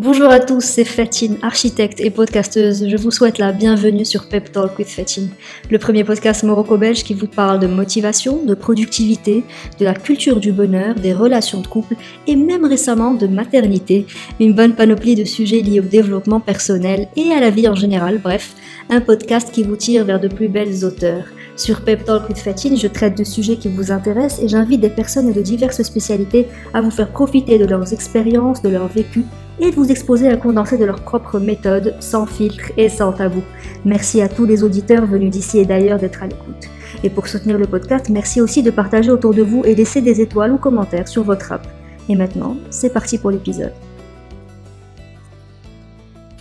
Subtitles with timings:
[0.00, 2.86] Bonjour à tous, c'est Fatine, architecte et podcasteuse.
[2.88, 5.30] Je vous souhaite la bienvenue sur Pep Talk with Fatine,
[5.72, 9.42] le premier podcast morocco-belge qui vous parle de motivation, de productivité,
[9.80, 11.96] de la culture du bonheur, des relations de couple
[12.28, 14.06] et même récemment de maternité.
[14.38, 18.20] Une bonne panoplie de sujets liés au développement personnel et à la vie en général.
[18.22, 18.54] Bref,
[18.90, 21.24] un podcast qui vous tire vers de plus belles auteurs.
[21.58, 24.88] Sur Pep Talk with Fatine, je traite de sujets qui vous intéressent et j'invite des
[24.88, 29.24] personnes de diverses spécialités à vous faire profiter de leurs expériences, de leur vécu
[29.58, 33.42] et de vous exposer à condenser de leur propre méthode, sans filtre et sans tabou.
[33.84, 36.68] Merci à tous les auditeurs venus d'ici et d'ailleurs d'être à l'écoute.
[37.02, 40.20] Et pour soutenir le podcast, merci aussi de partager autour de vous et laisser des
[40.20, 41.66] étoiles ou commentaires sur votre app.
[42.08, 43.72] Et maintenant, c'est parti pour l'épisode.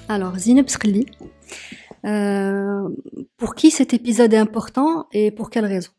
[0.08, 0.68] Alors, Zineb
[2.08, 2.90] euh,
[3.38, 5.92] pour qui cet épisode est important et pour quelle raison?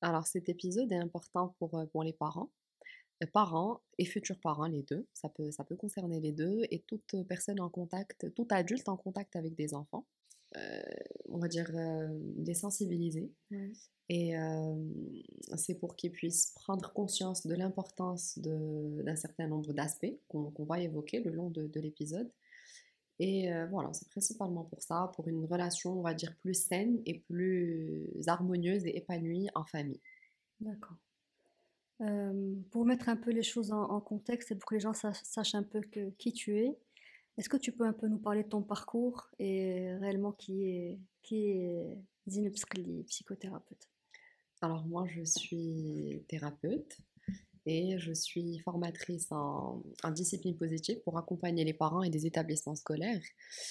[0.00, 2.50] Alors cet épisode est important pour, euh, pour les parents,
[3.22, 5.06] euh, parents et futurs parents, les deux.
[5.14, 8.96] Ça peut, ça peut concerner les deux et toute personne en contact, tout adulte en
[8.96, 10.06] contact avec des enfants.
[11.28, 11.68] on va dire
[12.46, 13.32] les sensibiliser.
[14.08, 14.34] Et
[15.56, 21.20] c'est pour qu'ils puissent prendre conscience de l'importance d'un certain nombre d'aspects qu'on va évoquer
[21.20, 22.30] le long de, de l'épisode
[23.18, 27.00] et euh, voilà, c'est principalement pour ça, pour une relation, on va dire, plus saine
[27.06, 30.00] et plus harmonieuse et épanouie en famille.
[30.60, 30.96] D'accord.
[32.00, 35.54] Euh, pour mettre un peu les choses en, contexte et pour que les gens sachent
[35.54, 36.76] un peu que, qui tu es,
[37.38, 40.98] est-ce que tu peux un peu nous parler de ton parcours et réellement qui est,
[41.22, 41.98] qui est
[42.28, 42.54] Zineb
[43.06, 43.88] psychothérapeute?
[44.60, 46.98] Alors moi, je suis thérapeute
[47.66, 53.22] et je suis formatrice en, discipline positive pour accompagner les parents et des établissements scolaires.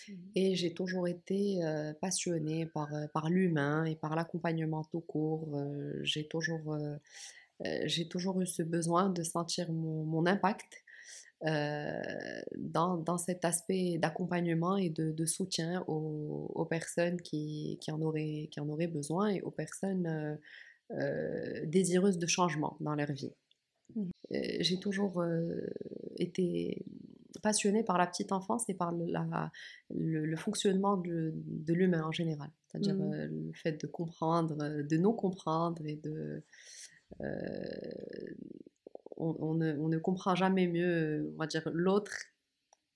[0.07, 0.13] Mmh.
[0.35, 5.47] Et j'ai toujours été euh, passionnée par, euh, par l'humain et par l'accompagnement tout court.
[5.55, 6.77] Euh, j'ai toujours,
[7.85, 10.83] j'ai toujours eu ce besoin de sentir mon, mon impact
[11.41, 18.01] dans, dans, cet aspect d'accompagnement et de, de soutien aux, aux, personnes qui, qui, en
[18.01, 20.39] auraient, qui en auraient besoin et aux personnes
[21.65, 23.33] désireuses de changement dans leur vie.
[24.33, 25.67] Euh, j'ai toujours euh,
[26.17, 26.85] été
[27.41, 29.51] passionnée par la petite enfance et par le, la,
[29.89, 32.49] le, fonctionnement de, de l'humain en général.
[32.67, 33.13] C'est-à-dire mmh.
[33.13, 36.43] euh, le fait de comprendre, de non comprendre et de.
[39.17, 42.13] on, ne, on, ne, comprend jamais mieux, on va dire, l'autre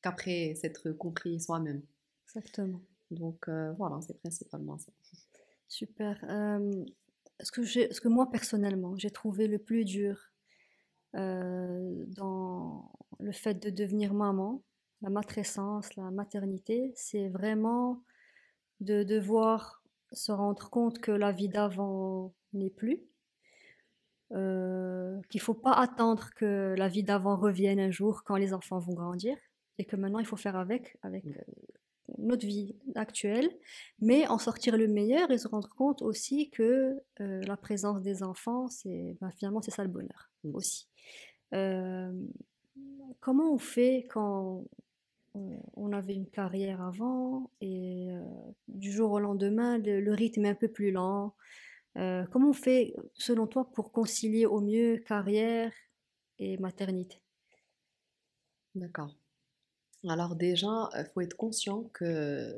[0.01, 1.81] qu'après s'être compris soi-même.
[2.25, 2.81] Exactement.
[3.11, 4.91] Donc voilà, c'est principalement ça.
[5.67, 6.19] Super.
[7.41, 10.31] ce, que ce que moi personnellement, j'ai trouvé le plus dur
[11.15, 14.61] euh, dans le fait de devenir maman,
[15.01, 18.03] la matrescence, la maternité, c'est vraiment
[18.81, 23.03] de devoir se rendre compte que la vie d'avant n'est plus,
[24.33, 28.53] euh, qu'il ne faut pas attendre que la vie d'avant revienne un jour quand les
[28.53, 29.37] enfants vont grandir,
[29.77, 31.29] et que maintenant il faut faire avec, avec mmh.
[31.29, 33.49] euh, notre vie actuelle,
[33.99, 38.67] mais en sortir le meilleur et se rendre compte aussi que la présence des enfants,
[38.69, 40.87] c'est ben, finalement c'est ça le bonheur aussi
[43.19, 44.65] comment on fait quand
[45.33, 48.09] on, avait une carrière avant et
[48.67, 51.35] du jour au lendemain, le, rythme est un peu plus lent
[51.95, 55.71] Comment on fait, selon toi, pour concilier au mieux carrière
[56.37, 57.21] et maternité?
[58.75, 59.15] D'accord.
[60.07, 62.55] Alors déjà, il faut être conscient que,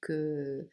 [0.00, 0.66] que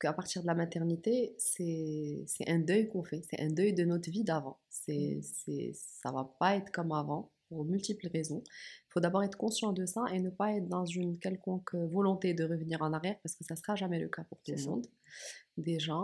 [0.00, 4.10] qu'à partir de la maternité, c'est un deuil qu'on fait, c'est un deuil de notre
[4.10, 4.58] vie d'avant.
[4.68, 5.72] C'est, mmh.
[5.74, 8.42] ça va pas être comme avant pour multiples raisons.
[8.46, 12.32] Il faut d'abord être conscient de ça et ne pas être dans une quelconque volonté
[12.32, 14.86] de revenir en arrière parce que ça sera jamais le cas pour tout le monde,
[15.56, 15.98] déjà.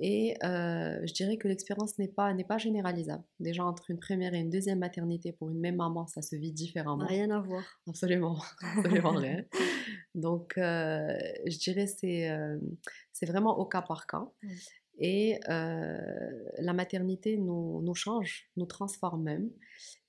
[0.00, 3.24] Et euh, je dirais que l'expérience n'est pas, n'est pas généralisable.
[3.40, 6.52] Déjà, entre une première et une deuxième maternité, pour une même maman, ça se vit
[6.52, 7.04] différemment.
[7.04, 7.64] Rien à voir.
[7.88, 8.38] Absolument,
[8.76, 9.44] absolument rien.
[10.14, 12.58] Donc, euh, je dirais c'est euh,
[13.12, 14.28] c'est vraiment au cas par cas.
[15.00, 19.48] Et la maternité nous, nous, change, nous transforme même.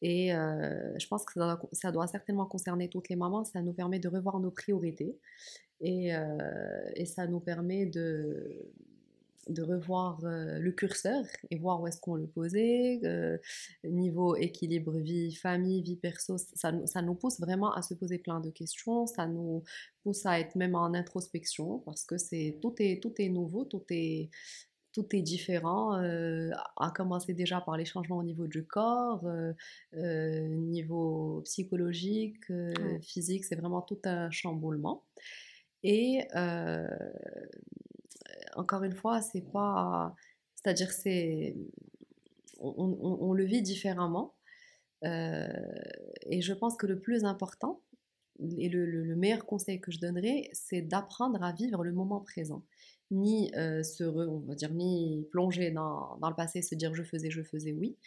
[0.01, 3.45] Et je pense que ça doit, ça doit, certainement concerner toutes les mamans.
[3.45, 5.15] Ça nous permet de revoir nos priorités.
[5.79, 6.09] Et,
[6.95, 8.71] et ça nous permet de
[9.49, 13.37] de revoir euh, le curseur et voir où est-ce qu'on le posait, euh,
[13.83, 18.39] niveau équilibre vie, famille, vie perso, ça, ça, nous pousse vraiment à se poser plein
[18.39, 19.63] de questions, ça nous
[20.03, 23.83] pousse à être même en introspection parce que c'est tout est tout est nouveau, tout
[23.89, 24.29] est
[24.91, 29.23] tout est différent, euh, à commencer déjà par les changements au niveau du corps,
[29.93, 32.43] niveau psychologique,
[33.01, 35.03] physique, c'est vraiment tout un chamboulement.
[35.83, 36.21] Et
[38.59, 40.15] encore une fois, c'est pas.
[40.55, 41.55] C'est-à-dire, c'est.
[42.59, 44.35] On, le vit différemment.
[45.05, 45.47] Euh,
[46.23, 47.81] et je pense que le plus important,
[48.57, 52.65] et le, meilleur conseil que je donnerais, c'est d'apprendre à vivre le moment présent.
[53.11, 57.03] Ni euh, se, on va dire, ni plonger dans, dans, le passé, se dire je
[57.03, 57.97] faisais, je faisais, oui,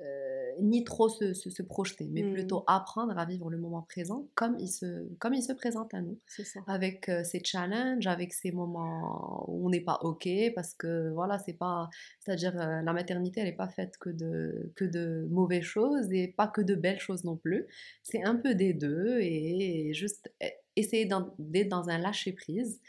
[0.00, 2.32] euh, ni trop se, se, projeter, mais mmh.
[2.32, 6.00] plutôt apprendre à vivre le moment présent comme il se, comme il se présente à
[6.00, 6.18] nous.
[6.66, 11.38] Avec euh, ses challenges, avec ces moments où on n'est pas OK, parce que voilà,
[11.38, 11.90] c'est pas.
[12.20, 16.28] C'est-à-dire, euh, la maternité, elle n'est pas faite que de, que de mauvaises choses et
[16.28, 17.66] pas que de belles choses non plus.
[18.02, 20.46] C'est un peu des deux et, juste e,
[20.76, 21.06] essayer
[21.38, 22.80] d'être dans un lâcher-prise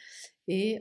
[0.47, 0.79] et,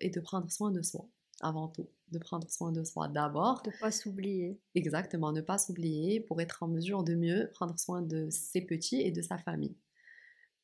[0.00, 1.08] et de prendre soin de soi
[1.40, 3.62] avant tout, de prendre soin de soi d'abord.
[3.62, 4.58] De ne pas s'oublier.
[4.74, 9.00] Exactement, ne pas s'oublier pour être en mesure de mieux prendre soin de ses petits
[9.00, 9.76] et de sa famille.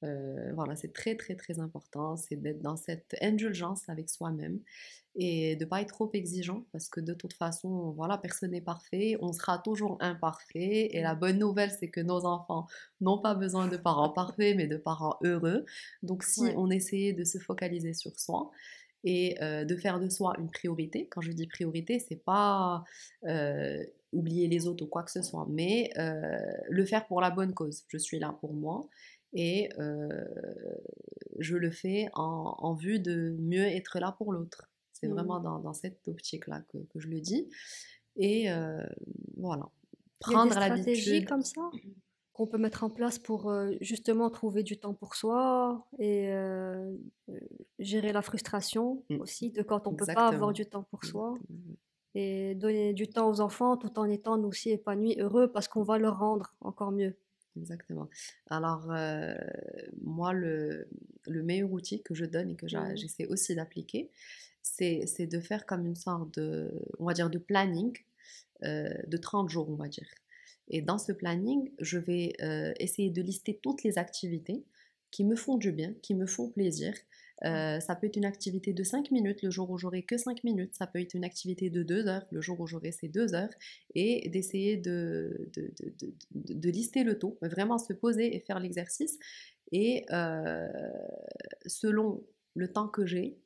[0.04, 4.60] Euh, voilà, c'est très très très important, c'est d'être dans cette indulgence avec soi-même
[5.16, 8.60] et de ne pas être trop exigeant parce que de toute façon, voilà, personne n'est
[8.60, 12.66] parfait, on sera toujours imparfait et la bonne nouvelle c'est que nos enfants
[13.00, 15.64] n'ont pas besoin de parents parfaits mais de parents heureux.
[16.02, 18.50] Donc si on essayait de se focaliser sur soi,
[19.04, 21.06] et de faire de soi une priorité.
[21.08, 22.84] Quand je dis priorité, c'est pas
[24.12, 27.84] oublier les autres ou quoi que ce soit, mais le faire pour la bonne cause.
[27.88, 28.88] Je suis là pour moi
[29.34, 29.68] et
[31.38, 34.70] je le fais en, vue de mieux être là pour l'autre.
[34.92, 35.62] C'est vraiment mmh.
[35.62, 37.48] dans, cette optique-là que, que, je le dis.
[38.16, 38.48] Et
[39.36, 39.68] voilà.
[40.18, 41.28] Prendre l'habitude.
[41.28, 41.60] comme ça
[42.34, 46.92] qu'on peut mettre en place pour euh, justement trouver du temps pour soi et euh,
[47.28, 47.40] euh,
[47.84, 49.16] gérer la frustration mmh.
[49.20, 51.34] aussi de quand on ne peut pas avoir du temps pour soi
[52.14, 55.82] et donner du temps aux enfants tout en étant nous aussi épanouis, heureux parce qu'on
[55.82, 57.16] va leur rendre encore mieux.
[57.56, 58.08] Exactement.
[58.48, 58.92] Alors,
[60.02, 60.88] moi, le,
[61.26, 62.96] le, meilleur outil que je donne et que mmh.
[62.96, 64.10] j'essaie aussi d'appliquer,
[64.62, 67.96] c'est de faire comme une sorte de, on va dire, de planning
[68.62, 70.08] de 30 jours, on va dire.
[70.69, 74.64] Et dans ce planning, je vais euh, essayer de lister toutes les activités
[75.10, 76.94] qui me font du bien, qui me font plaisir.
[77.44, 80.44] Euh, ça peut être une activité de 5 minutes le jour où j'aurai que 5
[80.44, 80.75] minutes.
[80.75, 83.50] Ça peut être une activité de 2 heures le jour où j'aurai ces 2 heures.
[83.94, 89.19] Et d'essayer de, de, de, de, lister le tout, vraiment se poser et faire l'exercice.
[89.72, 90.69] Et euh,
[91.66, 92.22] selon
[92.54, 93.36] le temps que j'ai,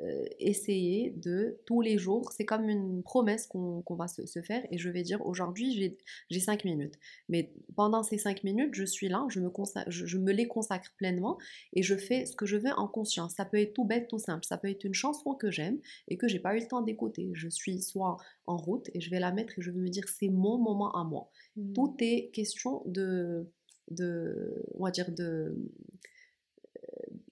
[0.00, 4.78] euh, essayer de tous les jours, c'est comme une promesse qu'on va se, faire et
[4.78, 5.96] je vais dire aujourd'hui
[6.30, 6.94] j'ai 5 minutes.
[7.28, 9.50] Mais pendant ces 5 minutes, je suis là, je me,
[9.88, 11.36] je, me les consacre pleinement
[11.72, 13.34] et je fais ce que je veux en conscience.
[13.34, 14.44] Ça peut être tout bête, tout simple.
[14.44, 17.30] Ça peut être une chanson que j'aime et que j'ai pas eu le temps d'écouter.
[17.34, 20.08] Je suis soit en route et je vais la mettre et je vais me dire
[20.08, 21.30] c'est mon moment à moi.
[21.56, 21.72] Mmh.
[21.72, 23.50] Tout est question de,
[23.90, 25.56] de, on va dire de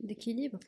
[0.00, 0.58] d'équilibre.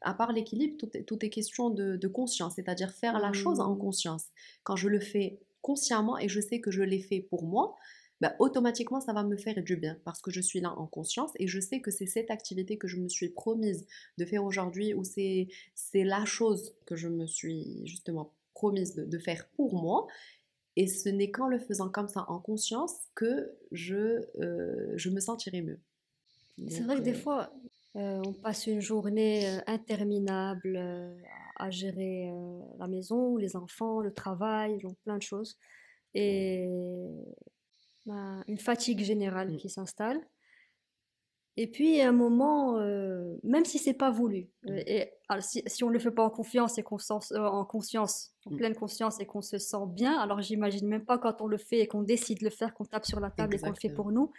[0.00, 3.78] À part l'équilibre, tout, est, question de, conscience, c'est-à-dire faire la chose en mmh.
[3.78, 4.26] conscience.
[4.62, 7.76] Quand je le fais consciemment et je sais que je l'ai fait pour moi,
[8.20, 11.32] bah, automatiquement ça va me faire du bien parce que je suis là en conscience
[11.38, 13.86] et je sais que c'est cette activité que je me suis promise
[14.18, 15.48] de faire aujourd'hui ou c'est
[15.94, 20.06] la chose que je me suis justement promise de, faire pour moi.
[20.76, 25.20] Et ce n'est qu'en le faisant comme ça en conscience que je, euh, je me
[25.20, 25.80] sentirai mieux.
[26.68, 27.52] C'est vrai que des euh, fois,
[27.96, 31.16] euh, on passe une journée euh, interminable euh,
[31.56, 32.32] à gérer
[32.78, 35.56] la maison, les enfants, le travail, plein de choses.
[36.14, 36.64] Et
[38.04, 39.56] une fatigue générale mmh.
[39.56, 40.20] qui s'installe.
[41.56, 42.80] Et puis, à un moment,
[43.44, 44.78] même si c'est pas voulu, mmh.
[44.86, 46.98] et, si, on ne le fait pas en confiance et qu'on
[47.36, 48.56] en conscience, en mmh.
[48.56, 51.78] pleine conscience et qu'on se sent bien, alors j'imagine même pas quand on le fait
[51.78, 53.94] et qu'on décide de le faire, qu'on tape sur la table et qu'on le fait
[53.94, 54.32] pour nous.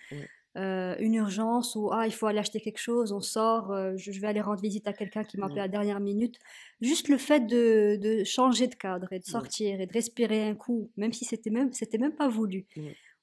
[0.58, 4.18] Euh, une urgence ou ah il faut aller acheter quelque chose, on sort, euh, je,
[4.22, 6.40] vais aller rendre visite à quelqu'un qui m'appelle à la dernière minute.
[6.80, 10.56] Juste le fait de, de, changer de cadre et de sortir et de respirer un
[10.56, 12.68] coup, même si c'était même c'était même pas voulu.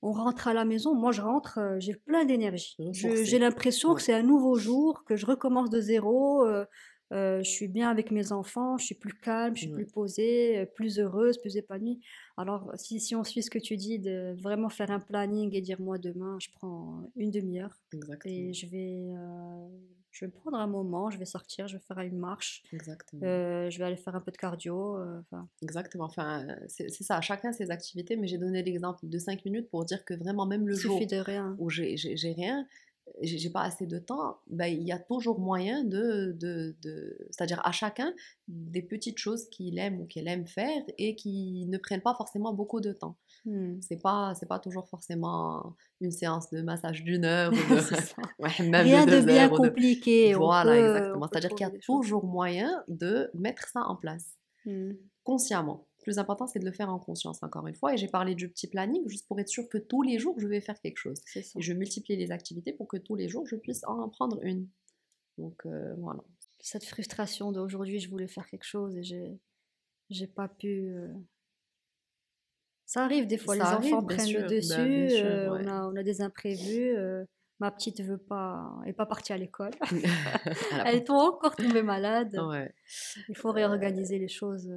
[0.03, 2.77] On rentre à la maison, moi je rentre, euh, j'ai plein d'énergie.
[2.93, 6.45] J'ai l'impression que c'est un nouveau jour, que je recommence de zéro.
[7.12, 10.99] Je suis bien avec mes enfants, je suis plus calme, je suis plus posée, plus
[10.99, 12.00] heureuse, plus épanouie.
[12.37, 15.61] Alors, si, si, on suit ce que tu dis, de vraiment faire un planning et
[15.61, 17.78] dire moi demain, je prends une demi-heure
[18.25, 19.69] et je vais, euh,
[20.11, 22.62] je vais prendre un moment, je vais sortir, je vais faire une marche,
[23.23, 24.99] euh, je vais aller faire un peu de cardio.
[25.61, 29.85] Exactement, enfin, c'est ça, chacun ses activités, mais j'ai donné l'exemple de 5 minutes pour
[29.85, 31.54] dire que vraiment, même le jour de rien.
[31.59, 31.97] où j'ai
[32.35, 32.66] rien,
[33.21, 37.61] j'ai pas assez de temps, ben, il y a toujours moyen de, de, de c'est-à-dire
[37.64, 38.14] à chacun
[38.49, 42.52] des petites choses qu'il aime ou qu'elle aime faire et qui ne prennent pas forcément
[42.54, 43.16] beaucoup de temps.
[43.45, 43.81] Hmm.
[43.81, 47.61] C'est pas c'est pas toujours forcément une séance de massage d'une heure ou de,
[48.71, 50.35] même Rien de, bien compliqué.
[50.35, 51.28] Voilà, exactement.
[51.31, 54.37] C'est-à-dire qu'il y a toujours moyen de mettre ça en place.
[54.64, 54.92] Hmm.
[55.25, 55.87] Consciemment.
[56.02, 57.94] Plus important, c'est de le faire en conscience, encore une fois.
[57.94, 60.47] Et j'ai parlé du petit planning juste pour être sûr que tous les jours, je
[60.47, 61.23] vais faire quelque chose.
[61.35, 64.68] Et je multiplie les activités pour que tous les jours, je puisse en prendre une.
[65.38, 66.21] Donc, euh, voilà.
[66.61, 69.40] Cette frustration d'aujourd'hui, je voulais faire quelque chose et j'ai,
[70.11, 70.90] j'ai pas pu.
[70.90, 71.09] Euh,
[72.87, 76.02] ça arrive des fois, les enfants prennent le ben, dessus, euh, on, a, on, a,
[76.02, 76.94] des imprévus.
[77.59, 79.73] ma petite veut pas, est pas partie à l'école.
[80.85, 82.38] Elle est encore tombée malade.
[83.28, 84.71] Il faut réorganiser les choses.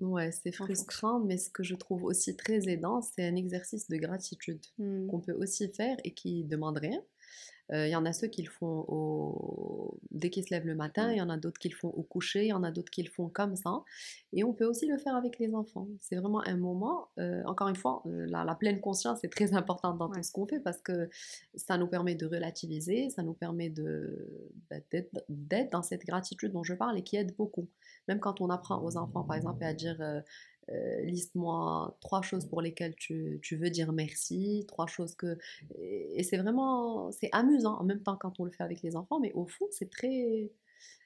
[0.00, 3.96] Ouais, c'est frustrant, mais ce que je trouve aussi très aidant, c'est un exercice de
[3.96, 5.08] gratitude mmh.
[5.08, 7.02] qu'on peut aussi faire et qui demande rien.
[7.72, 9.98] Il y en a ceux qui le font au...
[10.10, 12.02] dès qu'ils se lèvent le matin, il y en a d'autres qui le font au
[12.02, 13.82] coucher, il y en a d'autres qui le font comme ça.
[14.32, 15.86] Et on peut aussi le faire avec les enfants.
[16.00, 17.08] C'est vraiment un moment,
[17.46, 20.80] encore une fois, la, pleine conscience est très importante dans tout ce qu'on fait parce
[20.80, 21.08] que
[21.54, 23.72] ça nous permet de relativiser, ça nous permet
[24.70, 24.76] bah,
[25.28, 27.68] d'être dans cette gratitude dont je parle et qui aide beaucoup.
[28.08, 30.20] Même quand on apprend aux enfants, par exemple, à dire euh,
[30.68, 35.38] liste-moi trois choses pour lesquelles tu, veux dire merci, trois choses que...
[35.78, 37.10] Et, c'est vraiment...
[37.12, 39.66] C'est amusant en même temps quand on le fait avec les enfants, mais au fond,
[39.70, 40.52] c'est très...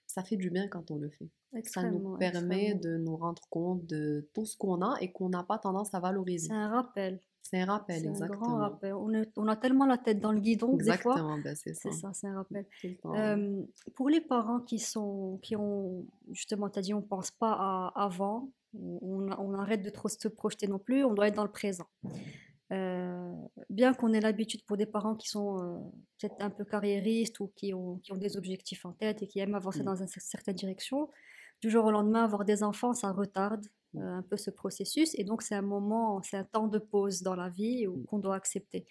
[0.07, 1.29] Ça fait du bien quand on le fait.
[1.65, 5.43] Ça nous permet de nous rendre compte de tout ce qu'on a et qu'on n'a
[5.43, 6.49] pas tendance à valoriser.
[6.49, 7.21] C'est un rappel.
[7.45, 8.47] C'est un rappel, exactement.
[8.47, 8.95] Un grand rappel.
[8.95, 11.91] On, a tellement la tête dans le guidon exactement, ben c'est ça.
[11.91, 12.67] C'est ça, c'est un rappel.
[13.05, 13.63] Euh,
[13.95, 17.93] pour les parents qui sont, qui ont, justement, tu as dit, on pense pas à
[17.97, 21.87] avant, on, arrête de trop se projeter non plus, on doit être dans le présent.
[22.73, 23.33] Euh,
[23.69, 25.79] bien qu'on ait l'habitude pour des parents qui sont euh,
[26.19, 29.39] peut-être un peu carriéristes ou qui ont, qui ont, des objectifs en tête et qui
[29.39, 29.85] aiment avancer mm.
[29.85, 31.11] dans une certaine direction,
[31.61, 33.67] du jour au lendemain, avoir des enfants, ça retarde
[34.01, 35.15] un peu ce processus.
[35.19, 38.05] Et donc, c'est un moment, c'est un temps de pause dans la vie mm.
[38.07, 38.87] qu'on doit accepter.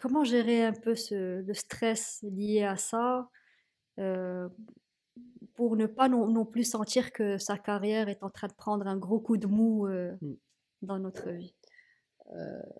[0.00, 3.28] comment gérer un peu ce, le stress lié à ça
[5.54, 8.96] pour ne pas non, plus sentir que sa carrière est en train de prendre un
[8.96, 10.36] gros coup de mou euh, mm.
[10.82, 11.54] dans notre vie?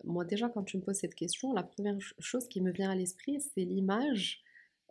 [0.04, 2.94] Moi déjà, quand tu me poses cette question, la première chose qui me vient à
[2.94, 4.42] l'esprit, c'est l'image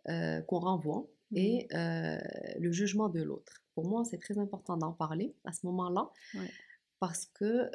[0.04, 2.58] qu'on renvoie et mm.
[2.58, 3.62] le jugement de l'autre.
[3.78, 6.10] Pour moi, c'est très important d'en parler à ce moment-là,
[6.98, 7.70] parce que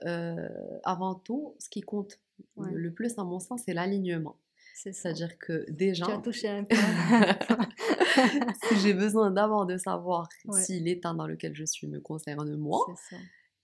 [0.83, 2.19] avant tout, ce qui compte
[2.57, 4.35] le plus, à mon sens, c'est l'alignement.
[4.75, 6.05] C'est-à-dire que déjà.
[6.05, 6.67] Tu as touché un
[8.67, 12.85] si j'ai besoin d'abord de savoir si l'état dans lequel je suis me concerne moi.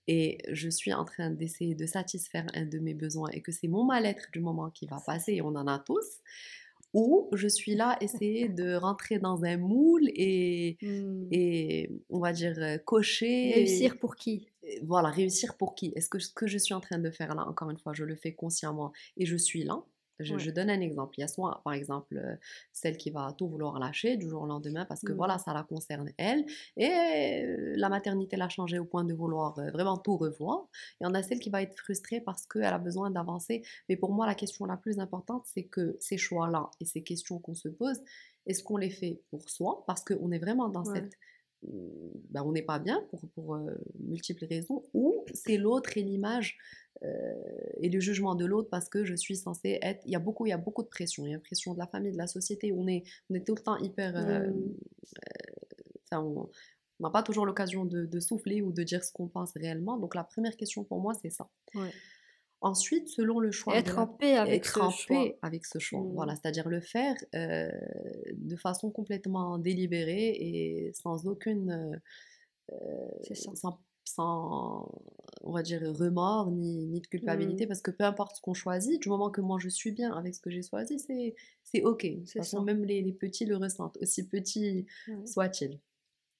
[0.07, 3.67] Et je suis en train d'essayer de satisfaire un de mes besoins et que c'est
[3.67, 6.07] mon mal-être du moment qui va passer et on en a tous.
[6.93, 11.27] Ou je suis là essayer de rentrer dans un moule et, mmh.
[11.31, 13.53] et on va dire euh, cocher.
[13.53, 14.47] Réussir pour qui?
[14.83, 15.93] Voilà, réussir pour qui?
[15.95, 18.03] Est-ce que ce que je suis en train de faire là, encore une fois, je
[18.03, 19.83] le fais consciemment et je suis là?
[20.19, 21.15] Je, donne un exemple.
[21.17, 22.35] Il y a soit, par exemple, euh,
[22.73, 25.15] celle qui va tout vouloir lâcher du jour au lendemain parce que mmh.
[25.15, 26.45] voilà, ça la concerne elle.
[26.77, 30.67] Et euh, la maternité l'a changé au point de vouloir euh, vraiment tout revoir.
[30.99, 33.63] Il y en a celle qui va être frustrée parce qu'elle a besoin d'avancer.
[33.87, 37.39] Mais pour moi, la question la plus importante, c'est que ces choix-là et ces questions
[37.39, 38.01] qu'on se pose,
[38.45, 39.83] est-ce qu'on les fait pour soi?
[39.87, 41.13] Parce qu'on est vraiment dans cette
[41.63, 43.59] ben, on n'est pas bien pour, pour
[43.99, 46.57] multiples raisons, ou c'est l'autre et l'image
[47.03, 47.33] euh,
[47.77, 50.01] et le jugement de l'autre parce que je suis censée être.
[50.05, 51.25] Il y a beaucoup, il y a beaucoup de pression.
[51.25, 52.73] Il y a une pression de la famille, de la société.
[52.73, 54.15] On est, on est tout le temps hyper.
[54.17, 54.51] Euh,
[56.11, 56.49] euh, on
[56.99, 59.97] n'a pas toujours l'occasion de, souffler ou de dire ce qu'on pense réellement.
[59.97, 61.47] Donc la première question pour moi, c'est ça.
[62.61, 63.75] Ensuite, selon le choix.
[63.75, 65.25] Être en paix avec ce choix.
[65.41, 66.01] avec ce choix.
[66.01, 66.13] Mmh.
[66.13, 72.01] Voilà, c'est-à-dire le faire de façon complètement délibérée et sans aucune.
[73.33, 74.91] sans, sans,
[75.43, 77.67] on va dire, remords ni, ni de culpabilité, mmh.
[77.67, 80.35] parce que peu importe ce qu'on choisit, du moment que moi je suis bien avec
[80.35, 82.05] ce que j'ai choisi, c'est, c'est ok.
[82.05, 84.85] De toute façon, même les, les, petits le ressentent, aussi petits
[85.25, 85.79] soient-ils.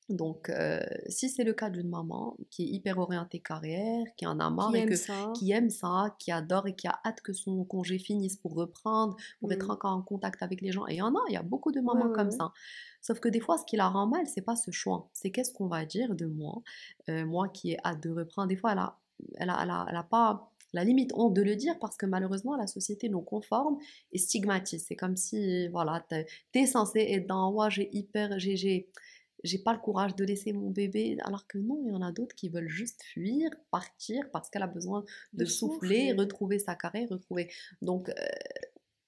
[0.09, 4.39] Donc, euh, si c'est le cas d'une maman qui est hyper orientée carrière, qui en
[4.39, 5.33] a marre qui et aime que, ça.
[5.35, 9.15] qui aime ça, qui adore et qui a hâte que son congé finisse pour reprendre,
[9.39, 9.71] pour être mmh.
[9.71, 11.71] encore en contact avec les gens, et il y en a, il y a beaucoup
[11.71, 12.51] de mamans comme ça.
[13.01, 15.53] Sauf que des fois, ce qui la rend mal, c'est pas ce choix, c'est qu'est-ce
[15.53, 16.61] qu'on va dire de moi,
[17.09, 18.47] euh, moi qui ai hâte de reprendre.
[18.47, 18.97] Des fois, elle a,
[19.35, 22.67] elle a, elle a, pas la limite honte de le dire parce que malheureusement la
[22.67, 23.77] société nous conforme
[24.11, 24.85] et stigmatise.
[24.87, 26.05] C'est comme si voilà,
[26.51, 28.87] t'es censé être dans ouais, j'ai hyper j'ai
[29.43, 32.11] j'ai pas le courage de laisser mon bébé, alors que non, il y en a
[32.11, 37.07] d'autres qui veulent juste fuir, partir, parce qu'elle a besoin de, souffler, retrouver sa carrière,
[37.09, 37.51] retrouver.
[37.81, 38.13] Donc, euh,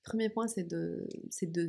[0.03, 1.67] premier point, c'est de, c'est de,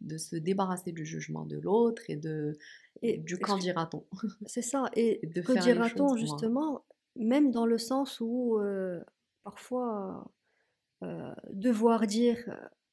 [0.00, 2.58] de se débarrasser du jugement de l'autre et de
[3.02, 4.04] et du quand dira-t-on?
[4.46, 4.90] C'est ça.
[4.96, 6.84] Et, de quand dira-t-on justement,
[7.16, 9.00] même dans le sens où euh,
[9.42, 10.30] parfois
[11.02, 12.38] euh, devoir dire,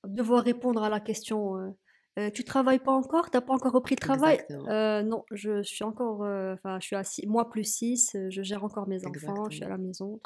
[0.07, 1.75] devoir répondre à la question
[2.19, 4.39] euh, tu travailles pas encore, t'as pas encore repris le travail?
[4.51, 8.41] Euh, Non, je suis encore, euh, enfin, je suis à six, moi plus 6, je
[8.41, 10.19] gère encore mes enfants, je suis à la maison.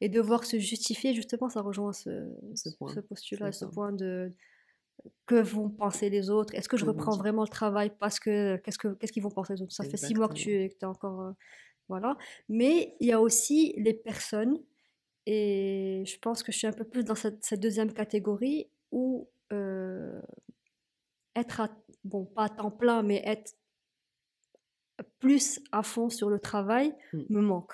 [0.00, 2.92] Et devoir se justifier, justement, ça rejoint ce, Ce point.
[2.92, 4.32] ce postulat, ce point de
[5.26, 6.54] que vont penser les autres?
[6.54, 9.30] Est-ce que je Que reprends vraiment le travail parce que qu'est-ce que qu'est-ce qu'ils vont
[9.30, 9.72] penser les autres?
[9.72, 11.32] Ça fait six mois que tu es, encore, euh,
[11.88, 12.16] voilà.
[12.48, 14.58] Mais il y a aussi les personnes,
[15.26, 19.28] et je pense que je suis un peu plus dans cette, cette deuxième catégorie où
[19.52, 20.20] euh,
[21.40, 21.68] être à,
[22.04, 23.52] bon, pas à temps plein, mais être
[25.20, 27.22] plus à fond sur le travail Mm.
[27.30, 27.72] me manque.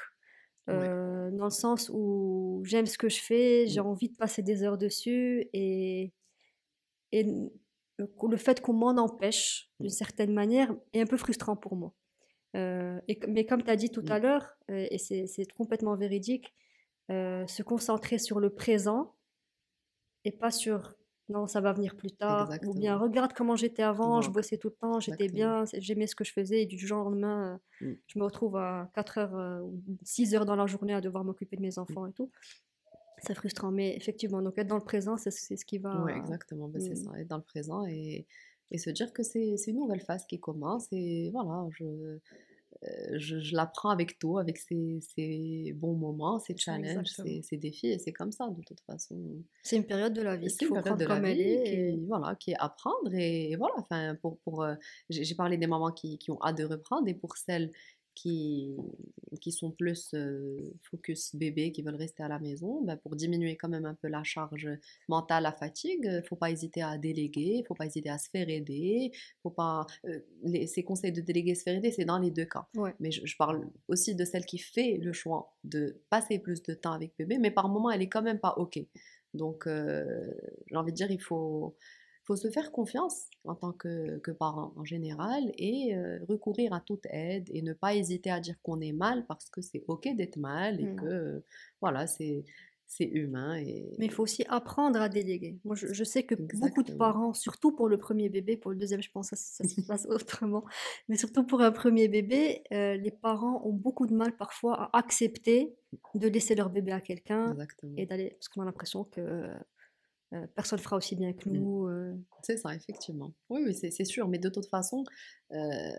[0.66, 0.74] Ouais.
[0.74, 3.86] Euh, dans le sens où j'aime ce que je fais, j'ai Mm.
[3.86, 6.12] envie de passer des heures dessus et,
[7.12, 9.90] et le le fait qu'on m'en empêche d'une Mm.
[9.90, 11.94] certaine manière est un peu frustrant pour moi.
[12.56, 15.96] Euh, et, mais comme tu as dit tout à l'heure, euh, et c'est c'est complètement
[15.96, 16.54] véridique,
[17.10, 19.14] euh, se concentrer sur le présent
[20.24, 20.94] et pas sur
[21.28, 24.68] non, ça va venir plus tard, ou bien regarde comment j'étais avant, je bossais tout
[24.68, 27.58] le temps, j'étais bien, j'aimais ce que je faisais, et du jour au lendemain, euh,
[27.80, 27.94] Mm.
[28.06, 31.24] je me retrouve à 4 heures euh, ou 6 heures dans la journée à devoir
[31.24, 31.80] m'occuper de mes Mm.
[31.80, 32.30] enfants et tout.
[33.22, 36.02] C'est frustrant, mais effectivement, donc être dans le présent, c'est ce qui va.
[36.04, 36.68] Ouais, exactement.
[36.68, 36.96] Ben, c'est Mm.
[36.96, 38.26] ça, être dans le présent et,
[38.70, 40.88] et se dire que c'est une nouvelle phase qui commence.
[40.92, 42.18] Et voilà, je,
[43.18, 47.56] je, je la prends avec tout, avec ses, ses bons moments, ses challenges, ses, ses
[47.56, 47.88] défis.
[47.88, 49.16] Et c'est comme ça, de toute façon.
[49.62, 51.74] C'est une période de la vie C'est qu'il une faut prendre comme elle vie est.
[51.88, 53.12] et- qui, voilà, qui est à prendre.
[53.14, 54.74] Et, et voilà, enfin, pour, pour, euh,
[55.10, 57.08] j'ai j'ai parlé des mamans qui, qui ont hâte de reprendre.
[57.08, 57.72] Et pour celles
[58.14, 58.76] qui,
[59.40, 63.56] qui sont plus euh, focus bébé, qui veulent rester à la maison, ben, pour diminuer
[63.56, 64.68] quand même un peu la charge
[65.08, 68.30] mentale, la fatigue, il faut pas hésiter à déléguer, il faut pas hésiter à se
[68.30, 69.12] faire aider.
[69.42, 72.44] Faut pas, euh, les, ces conseils de déléguer, se faire aider, c'est dans les deux
[72.46, 72.66] cas.
[72.76, 72.94] Ouais.
[73.00, 76.74] Mais je, je parle aussi de celle qui fait le choix de passer plus de
[76.74, 78.78] temps avec bébé, mais par moment, elle est quand même pas OK.
[79.34, 80.30] Donc, euh,
[80.68, 81.76] j'ai envie de dire, il faut,
[82.24, 86.80] faut se faire confiance en tant que, que parent en général et euh, recourir à
[86.80, 90.08] toute aide et ne pas hésiter à dire qu'on est mal parce que c'est OK
[90.16, 91.44] d'être mal et que, euh,
[91.80, 92.44] voilà, c'est
[92.86, 93.56] c'est humain.
[93.56, 93.94] Et...
[93.98, 95.58] Mais il faut aussi apprendre à déléguer.
[95.64, 98.76] Moi, je, je sais que beaucoup de parents, surtout pour le premier bébé, pour le
[98.76, 100.64] deuxième, je pense que ça, ça se passe autrement,
[101.08, 104.98] mais surtout pour un premier bébé, euh, les parents ont beaucoup de mal parfois à
[104.98, 105.74] accepter
[106.14, 107.56] de laisser leur bébé à quelqu'un
[107.96, 109.48] et d'aller, parce qu'on a l'impression que
[110.32, 111.52] euh, personne fera aussi bien que Mm.
[111.52, 111.86] nous.
[111.86, 112.14] euh.
[112.42, 113.32] C'est ça, effectivement.
[113.50, 114.26] Oui, oui, c'est sûr.
[114.28, 115.04] Mais de toute façon,
[115.52, 115.90] euh,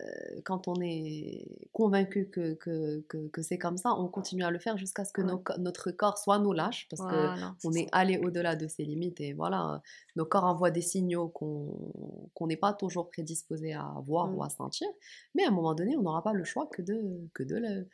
[0.44, 4.60] quand on est convaincu que, que, que, que c'est comme ça, on continue à le
[4.60, 5.28] faire jusqu'à ce que Ouais.
[5.28, 7.80] nos notre corps soit nous lâche, parce Voilà, on ça.
[7.80, 9.22] est allé au-delà de ses limites.
[9.22, 9.82] Et voilà,
[10.16, 11.92] nos corps envoient des signaux qu'on
[12.34, 14.36] qu'on n'est pas toujours prédisposé à voir Mm.
[14.36, 14.88] ou à sentir.
[15.34, 17.02] Mais à un moment donné, on n'aura pas le choix que de,
[17.34, 17.88] que de le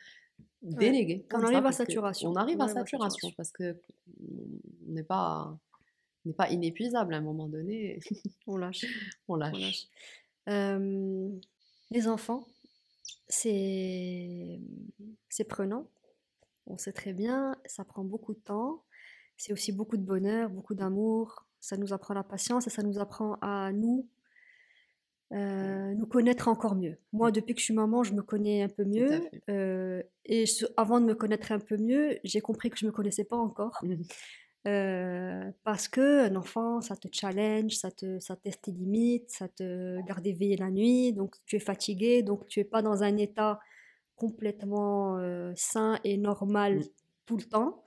[0.62, 1.24] déléguer.
[1.26, 2.30] On comme ça, arrive à saturation.
[2.30, 3.80] On arrive On à saturation, parce que
[4.88, 5.71] on n'est pas, on
[6.28, 7.98] n'est pas inépuisable à un moment donné.
[8.46, 8.84] On lâche.
[9.28, 9.86] On on lâche.
[10.48, 11.28] Euh,
[11.90, 12.46] les enfants,
[13.28, 14.60] c'est
[15.28, 15.86] c'est prenant.
[16.66, 18.82] On sait très bien, ça prend beaucoup de temps.
[19.36, 21.44] C'est aussi beaucoup de bonheur, beaucoup d'amour.
[21.60, 24.06] Ça nous apprend la patience et ça nous apprend à nous
[25.32, 26.98] euh, nous connaître encore mieux.
[27.12, 29.08] Moi, depuis que je suis maman, je me connais un peu mieux.
[29.48, 32.92] euh, et je- avant de me connaître un peu mieux, j'ai compris que je me
[32.92, 33.80] connaissais pas encore.
[34.68, 39.48] Euh, parce que un enfant, ça te challenge, ça te, ça teste tes limites, ça
[39.48, 43.16] te garde éveillé la nuit, donc tu es fatigué, donc tu es pas dans un
[43.16, 43.58] état
[44.16, 46.80] complètement euh, sain et normal
[47.26, 47.82] tout le temps.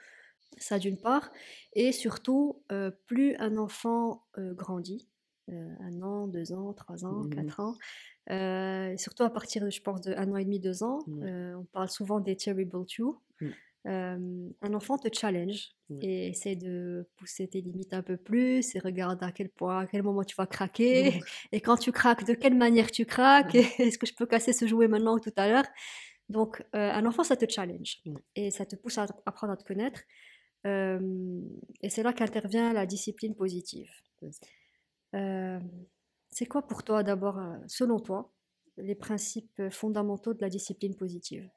[0.58, 1.32] Ça d'une part,
[1.74, 5.10] et surtout, euh, plus un enfant grandit,
[5.50, 7.30] un an, deux ans, trois ans, Mhm.
[7.30, 7.76] quatre ans,
[8.98, 12.20] surtout à partir, je pense, de un an et demi, deux ans, on parle souvent
[12.22, 13.20] des terrible two.
[13.88, 15.70] Euh, un enfant te challenge
[16.02, 19.86] et essaie de pousser tes limites un peu plus et regarde à quel point, à
[19.86, 21.22] quel moment tu vas craquer
[21.52, 24.54] et quand tu craques, de quelle manière tu craques et est-ce que je peux casser
[24.54, 25.66] ce jouet maintenant ou tout à l'heure?
[26.30, 28.02] Donc, euh, un enfant, ça te challenge
[28.36, 30.02] et ça te pousse à apprendre à te connaître.
[30.66, 31.42] Euh,
[31.82, 33.92] et c'est là qu'intervient la discipline positive.
[36.32, 38.34] C'est quoi pour toi d'abord, euh, selon toi,
[38.78, 41.50] les principes fondamentaux de la discipline positive?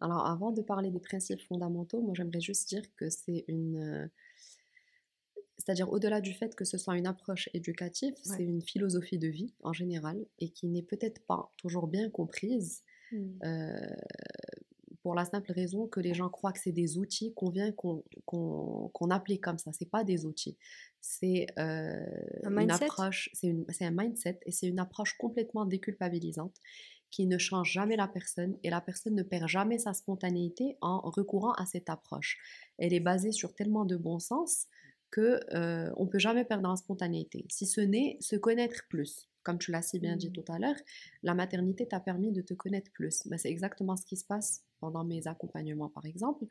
[0.00, 3.76] Alors, avant de parler des principes fondamentaux, moi j'aimerais juste dire que c'est une.
[3.76, 4.08] euh,
[5.58, 8.36] C'est-à-dire, au-delà du fait que ce soit une approche éducative, Ouais.
[8.36, 12.82] c'est une philosophie de vie en général et qui n'est peut-être pas toujours bien comprise
[13.12, 13.42] Mm.
[13.44, 13.72] euh,
[15.02, 18.04] pour la simple raison que les gens croient que c'est des outils qu'on vient qu'on
[18.26, 19.72] qu'on applique comme ça.
[19.72, 20.56] C'est pas des outils.
[21.00, 22.06] C'est euh,
[22.44, 22.92] Un une mindset?
[22.92, 26.56] approche, c'est un mindset et c'est une approche complètement déculpabilisante
[27.12, 30.98] qui ne change jamais la personne et la personne ne perd jamais sa spontanéité en
[31.02, 32.38] recourant à cette approche.
[32.78, 34.66] Elle est basée sur tellement de bon sens
[35.12, 39.28] que euh, on peut jamais perdre en spontanéité, si ce n'est se connaître plus.
[39.44, 40.32] Comme tu l'as si bien dit mmh.
[40.32, 40.76] tout à l'heure,
[41.22, 43.26] la maternité t'a permis de te connaître plus.
[43.26, 46.46] Ben, c'est exactement ce qui se passe pendant mes accompagnements, par exemple.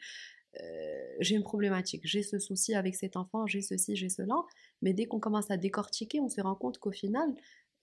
[0.60, 4.36] Euh, j'ai une problématique, j'ai ce souci avec cet enfant, j'ai ceci, j'ai cela,
[4.82, 7.34] mais dès qu'on commence à décortiquer, on se rend compte qu'au final,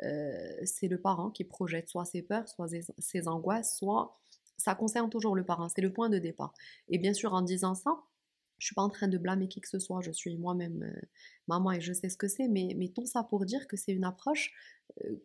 [0.02, 4.18] euh, c'est le parent qui projette soit ses peurs, soit ses angoisses, soit
[4.56, 6.52] ça concerne toujours le parent, c'est le point de départ.
[6.88, 8.02] Et bien sûr, en disant ça,
[8.58, 11.00] je suis pas en train de blâmer qui que ce soit, je suis moi-même euh,
[11.46, 14.04] maman et je sais ce que c'est, mais mettons ça pour dire que c'est une
[14.04, 14.52] approche
[15.04, 15.16] euh,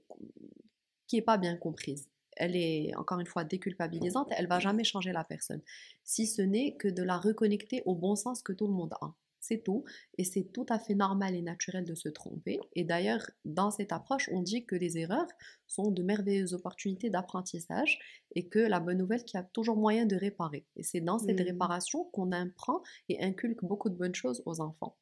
[1.07, 2.07] qui est pas bien comprise.
[2.35, 5.61] Elle est encore une fois déculpabilisante, elle va jamais changer la personne,
[6.03, 9.13] si ce n'est que de la reconnecter au bon sens que tout le monde a.
[9.43, 9.83] C'est tout.
[10.17, 12.61] Et c'est tout à fait normal et naturel de se tromper.
[12.75, 15.27] Et d'ailleurs, dans cette approche, on dit que les erreurs
[15.67, 17.99] sont de merveilleuses opportunités d'apprentissage
[18.35, 20.65] et que la bonne nouvelle, qu'il y a toujours moyen de réparer.
[20.77, 21.43] Et c'est dans cette mmh.
[21.43, 24.95] réparation qu'on apprend et inculque beaucoup de bonnes choses aux enfants.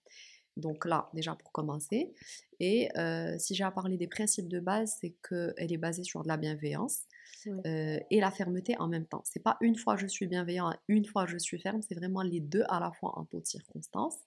[0.57, 2.11] Donc là, déjà pour commencer.
[2.59, 6.23] Et euh, si j'ai à parler des principes de base, c'est qu'elle est basée sur
[6.23, 7.03] de la bienveillance.
[7.47, 9.23] Euh, et la fermeté en même temps.
[9.25, 12.39] C'est pas une fois je suis bienveillant, une fois je suis ferme, c'est vraiment les
[12.39, 14.17] deux à la fois en toutes circonstances,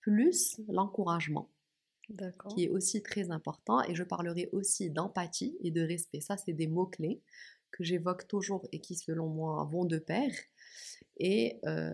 [0.00, 1.48] plus l'encouragement,
[2.50, 3.82] qui est aussi très important.
[3.84, 6.20] Et je parlerai aussi d'empathie et de respect.
[6.20, 7.22] Ça, c'est des mots-clés
[7.70, 10.30] que j'évoque toujours et qui, selon moi, vont de pair.
[11.16, 11.92] Et euh,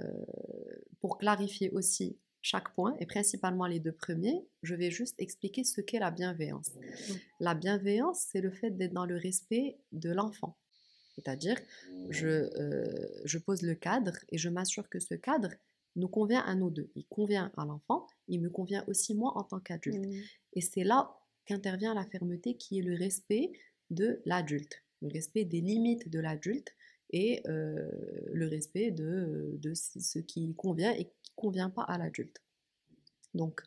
[1.00, 5.81] pour clarifier aussi chaque point, et principalement les deux premiers, je vais juste expliquer ce
[5.81, 6.70] qu'est la bienveillance.
[6.74, 7.14] Mmh.
[7.40, 10.57] La bienveillance, c'est le fait d'être dans le respect de l'enfant.
[11.14, 11.59] C'est-à-dire,
[12.09, 15.50] je, euh, je pose le cadre et je m'assure que ce cadre
[15.96, 16.90] nous convient à nous deux.
[16.94, 20.07] Il convient à l'enfant, il me convient aussi moi en tant qu'adulte.
[20.07, 20.22] Mmh.
[20.55, 23.53] Et c'est là qu'intervient la fermeté qui est le respect
[23.90, 26.74] de l'adulte, le respect des limites de l'adulte
[27.11, 27.88] et euh,
[28.33, 32.40] le respect de, de ce qui convient et convient pas à l'adulte.
[33.35, 33.62] Donc,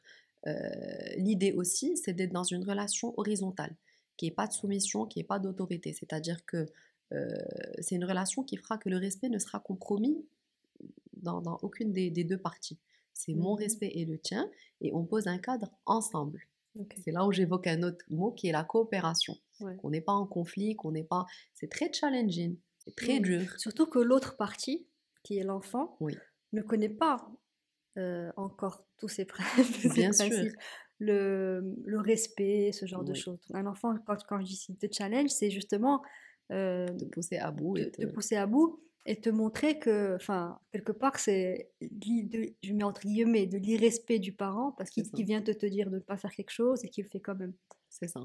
[0.48, 0.60] euh,
[1.18, 3.76] l'idée aussi, c'est d'être dans une relation horizontale,
[4.18, 5.94] qui n'est pas de soumission, qui n'est pas d'autorité.
[5.94, 6.68] C'est-à-dire que
[7.14, 7.36] euh,
[7.80, 10.26] c'est une relation qui fera que le respect ne sera compromis
[11.14, 12.78] dans, aucune des, deux parties.
[13.14, 14.50] C'est mon mmh respect et le tien,
[14.82, 16.42] et on pose un cadre ensemble.
[17.04, 19.38] C'est là où j'évoque un autre mot qui est la coopération.
[19.78, 21.26] Qu'on n'est pas en conflit, qu'on n'est pas.
[21.54, 23.42] C'est très challenging, c'est très dur.
[23.58, 24.88] Surtout que l'autre partie,
[25.24, 26.18] qui est l'enfant, oui.
[26.52, 27.28] ne connaît pas
[27.98, 30.52] euh, encore tous ces, principes, Bien sûr.
[31.00, 33.40] Le, le, respect, ce genre de choses.
[33.54, 36.02] Un enfant, quand, quand je dis de challenge, c'est justement
[36.52, 37.76] euh, de pousser à bout.
[37.78, 38.06] et te...
[38.06, 43.48] pousser à bout et te montrer que, enfin, quelque part, c'est, je mets entre guillemets,
[43.48, 46.52] de l'irrespect du parent parce qu'il vient de te dire de ne pas faire quelque
[46.52, 47.54] chose et qu'il le fait quand même.
[47.90, 48.22] C'est ça.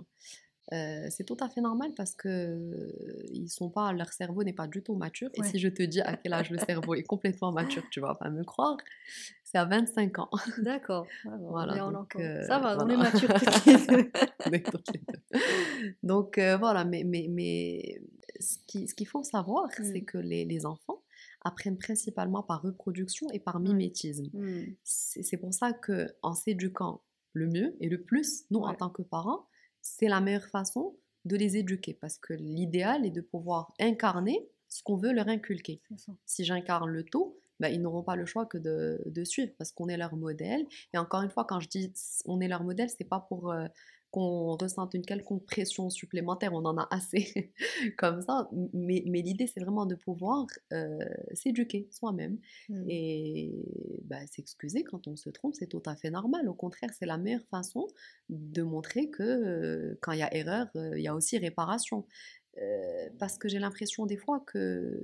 [0.72, 2.92] Euh, c'est tout à fait normal parce que
[3.32, 5.30] ils sont pas, leur cerveau n'est pas du tout mature.
[5.34, 8.14] Et si je te dis à quel âge le cerveau est complètement mature, tu vas
[8.14, 8.76] pas me croire.
[9.44, 10.30] C'est à 25 ans.
[10.62, 11.06] D'accord.
[11.24, 13.28] voilà, donc, euh, Ça va, on est mature
[16.02, 18.02] donc euh, voilà, mais, mais, mais
[18.38, 20.04] ce qu'il ce qu'il faut savoir, c'est mmh.
[20.04, 21.02] que les, les, enfants
[21.40, 24.28] apprennent principalement par reproduction et par mimétisme.
[24.34, 24.74] Mmh.
[24.84, 27.00] C'est pour ça que en s'éduquant
[27.32, 29.47] le mieux et le plus, nous en tant que parents,
[29.96, 34.82] c'est la meilleure façon de les éduquer parce que l'idéal est de pouvoir incarner ce
[34.82, 35.80] qu'on veut leur inculquer.
[36.24, 39.72] Si j'incarne le tout, ben, ils n'auront pas le choix que de, de suivre parce
[39.72, 40.64] qu'on est leur modèle.
[40.92, 41.92] Et encore une fois, quand je dis
[42.26, 43.66] on est leur modèle, c'est pas pour euh,
[44.10, 47.52] qu'on ressente une quelconque pression supplémentaire, on en a assez
[47.98, 50.98] comme ça, mais, mais l'idée c'est vraiment de pouvoir euh,
[51.34, 52.84] s'éduquer soi-même mmh.
[52.88, 53.52] et
[54.04, 57.18] bah, s'excuser quand on se trompe, c'est tout à fait normal, au contraire c'est la
[57.18, 57.86] meilleure façon
[58.30, 62.06] de montrer que euh, quand il y a erreur, euh, il y a aussi réparation.
[63.18, 64.98] parce que j'ai l'impression des fois que,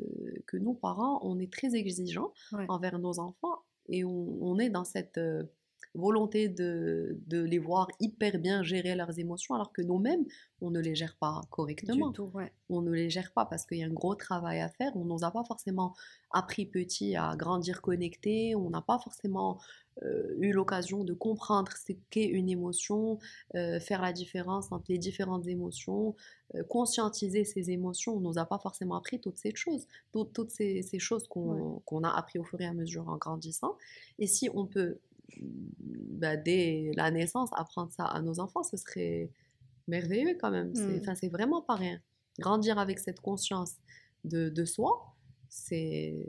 [0.46, 2.32] que nous, parents, on est très exigeants
[2.68, 5.20] envers nos enfants et on, on est dans cette
[5.94, 10.24] volonté de, de, les voir hyper bien gérer leurs émotions, alors que nous-mêmes,
[10.60, 12.12] on ne les gère pas correctement.
[12.68, 14.92] On ne les gère pas parce qu'il y a un gros travail à faire.
[14.96, 15.94] On nous a pas forcément
[16.30, 18.54] appris petit à grandir connecté.
[18.56, 19.58] On n'a pas forcément
[20.02, 23.18] euh, eu l'occasion de comprendre ce qu'est une émotion,
[23.54, 26.16] euh, faire la différence entre les différentes émotions,
[26.54, 28.16] euh, conscientiser ces émotions.
[28.16, 32.10] On nous a pas forcément appris toutes ces choses, toutes, ces, ces, choses qu'on a
[32.10, 33.76] appris au fur et à mesure en grandissant.
[34.18, 34.98] Et si on peut
[35.40, 39.30] bah, dès la naissance, apprendre ça à nos enfants, ce serait
[39.88, 40.74] merveilleux quand même.
[40.74, 41.14] C'est, mmh.
[41.14, 42.00] c'est vraiment pas rien.
[42.38, 43.74] Grandir avec cette conscience
[44.24, 45.14] de, de soi,
[45.48, 46.26] c'est,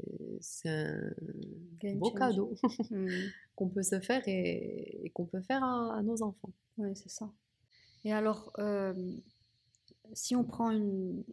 [0.66, 2.54] un beau cadeau
[2.92, 3.08] mmh.
[3.56, 6.52] qu'on peut se faire et, qu'on peut faire à, nos enfants.
[6.78, 7.32] Oui, c'est ça.
[8.04, 8.52] Et alors,
[10.14, 11.24] si on prend une...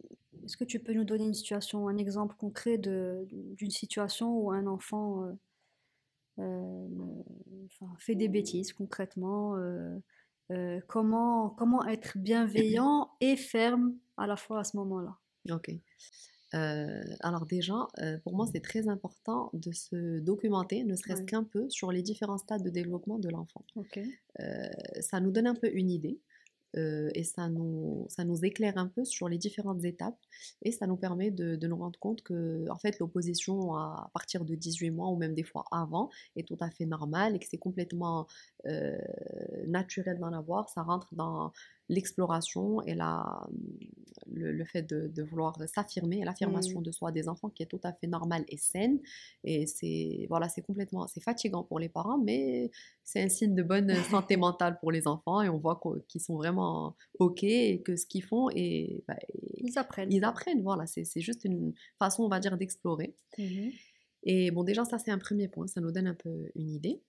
[0.43, 4.67] Est-ce que tu peux nous donner une situation, un exemple concret d'une situation où un
[4.67, 5.31] enfant
[7.99, 9.55] fait des bêtises concrètement.
[10.87, 15.17] comment, comment être bienveillant et ferme à la fois à ce moment-là?
[15.51, 15.71] Ok.
[16.51, 17.87] alors déjà,
[18.23, 22.37] pour moi, c'est très important de se documenter, ne serait-ce qu'un peu, sur les différents
[22.37, 23.65] stades de développement de l'enfant.
[24.99, 26.19] ça nous donne un peu une idée.
[26.75, 30.17] Euh, et ça nous, ça nous éclaire un peu sur les différentes étapes
[30.63, 34.55] et ça nous permet de, nous rendre compte que en fait l'opposition à partir de
[34.55, 37.57] 18 mois ou même des fois avant est tout à fait normale et que c'est
[37.57, 38.27] complètement
[38.65, 38.97] euh,
[39.67, 40.69] naturel d'en avoir.
[40.69, 41.51] Ça rentre dans
[41.89, 43.45] l'exploration et la,
[44.31, 46.83] le, fait de, vouloir s'affirmer, l'affirmation mmh.
[46.83, 48.99] de soi des enfants qui est tout à fait normale et saine.
[49.43, 52.71] Et c'est voilà, c'est complètement, c'est fatigant pour les parents, mais
[53.03, 56.35] c'est un signe de bonne santé mentale pour les enfants et on voit qu'ils sont
[56.35, 59.17] vraiment ok et que ce qu'ils font et bah,
[59.57, 60.11] ils apprennent.
[60.11, 63.15] Ils apprennent, voilà, c'est juste une façon, on va dire, d'explorer.
[63.37, 63.69] Mmh
[64.25, 67.01] et bon, déjà ça c'est un premier point, ça nous donne un peu une idée.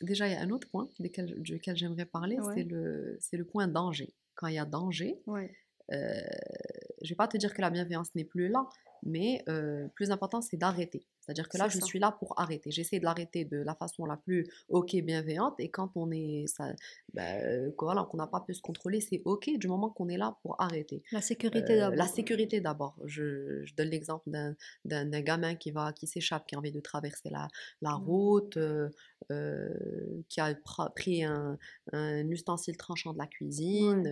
[0.00, 1.36] Déjà, il y a un autre point duquel,
[1.74, 4.12] j'aimerais parler, c'est le, le point danger.
[4.34, 5.50] Quand il y a danger, ouais.
[5.92, 6.20] euh,
[7.02, 8.66] je vais pas te dire que la bienveillance n'est plus là,
[9.04, 11.06] mais euh, plus important, c'est d'arrêter.
[11.24, 12.70] C'est-à-dire que là, je suis là pour arrêter.
[12.70, 15.54] J'essaie de l'arrêter de la façon la plus ok, bienveillante.
[15.58, 16.72] Et quand on est, ça,
[17.14, 20.36] ben, voilà, qu'on n'a pas pu se contrôler, c'est ok du moment qu'on est là
[20.42, 21.02] pour arrêter.
[21.12, 21.96] La sécurité d'abord.
[21.96, 22.96] La sécurité d'abord.
[23.04, 24.28] Je, je, donne l'exemple
[24.84, 27.48] d'un gamin qui va, qui s'échappe, qui a envie de traverser la,
[27.80, 28.04] la mmh.
[28.04, 28.88] route, euh,
[29.30, 29.70] euh,
[30.28, 30.54] qui a
[30.94, 31.56] pris un,
[31.92, 34.06] un, ustensile tranchant de la cuisine,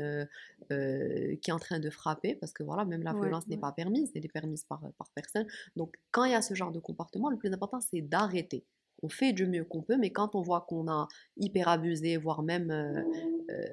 [0.71, 3.73] euh, qui est en train de frapper, parce que voilà, même la violence n'est pas
[3.73, 5.47] permise, elle est permise par, par personne.
[5.77, 8.65] Donc, quand il y a ce genre de comportement le plus important, c'est d'arrêter.
[9.03, 12.43] On fait du mieux qu'on peut, mais quand on voit qu'on a hyper abusé, voire
[12.43, 13.03] même euh,
[13.51, 13.67] euh,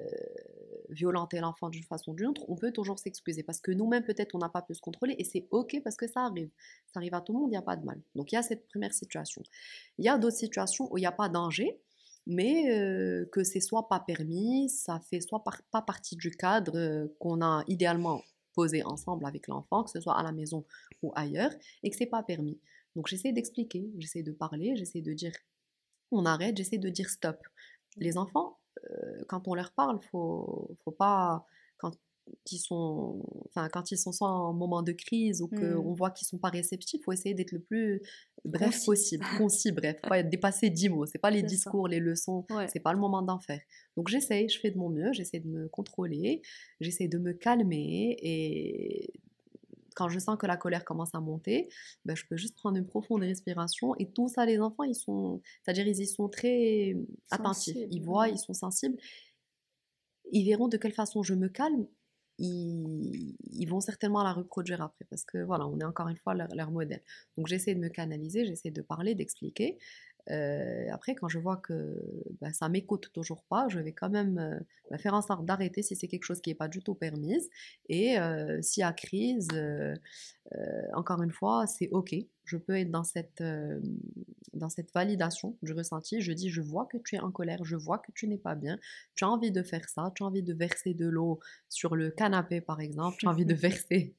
[0.88, 4.34] violenté l'enfant d'une façon ou d'une autre, on peut toujours s'excuser parce que nous-mêmes, peut-être,
[4.34, 6.50] on n'a pas pu se contrôler et c'est OK parce que ça arrive.
[6.92, 8.00] Ça arrive à tout le monde, il n'y a pas de mal.
[8.16, 9.42] Donc, il y a cette première situation.
[9.98, 11.80] Il y a d'autres situations où il n'y a pas danger,
[12.26, 17.40] mais euh, que c'est soit pas permis, ça fait soit pas partie du cadre qu'on
[17.40, 18.22] a idéalement
[18.54, 20.64] posé ensemble avec l'enfant, que ce soit à la maison
[21.02, 22.58] ou ailleurs, et que c'est pas permis.
[22.96, 25.32] Donc j'essaie d'expliquer, j'essaie de parler, j'essaie de dire
[26.10, 27.38] on arrête, j'essaie de dire stop.
[27.96, 31.46] Les enfants, euh, quand on leur parle, faut, faut pas
[31.78, 31.92] quand
[32.50, 35.94] ils sont, enfin quand ils sont soit en moment de crise ou qu'on mmh.
[35.94, 38.02] voit qu'ils sont pas réceptifs, faut essayer d'être le plus
[38.44, 41.06] bref possible, concis, bref, pas dépasser dix mots.
[41.06, 43.60] C'est pas les discours, les leçons, c'est pas le moment d'en faire.
[43.96, 46.42] Donc j'essaie, je fais de mon mieux, j'essaie de me contrôler,
[46.80, 49.12] j'essaie de me calmer et
[50.00, 51.68] quand je sens que la colère commence à monter,
[52.06, 53.94] ben, je peux juste prendre une profonde respiration.
[53.98, 56.96] Et tout ça, les enfants, ils sont, c'est-à-dire ils y sont très
[57.30, 57.76] attentifs.
[57.90, 58.96] ils voient, ils sont sensibles.
[60.32, 61.86] Ils verront de quelle façon je me calme.
[62.38, 66.32] Ils, ils vont certainement la reproduire après parce que voilà, on est encore une fois
[66.32, 67.02] leur, leur modèle.
[67.36, 69.76] Donc j'essaie de me canaliser, j'essaie de parler, d'expliquer.
[70.30, 71.96] Euh, après, quand je vois que
[72.40, 74.58] bah, ça m'écoute toujours pas, je vais quand même euh,
[74.90, 77.50] bah, faire en sorte d'arrêter si c'est quelque chose qui n'est pas du tout permise.
[77.88, 79.48] Et euh, s'il y a crise,
[80.94, 82.14] encore une fois, c'est OK.
[82.44, 83.42] Je peux être dans cette,
[84.52, 86.20] dans cette validation du ressenti.
[86.20, 88.54] Je dis, je vois que tu es en colère, je vois que tu n'es pas
[88.54, 88.78] bien,
[89.14, 92.10] tu as envie de faire ça, tu as envie de verser de l'eau sur le
[92.10, 94.16] canapé, par exemple, tu as envie de verser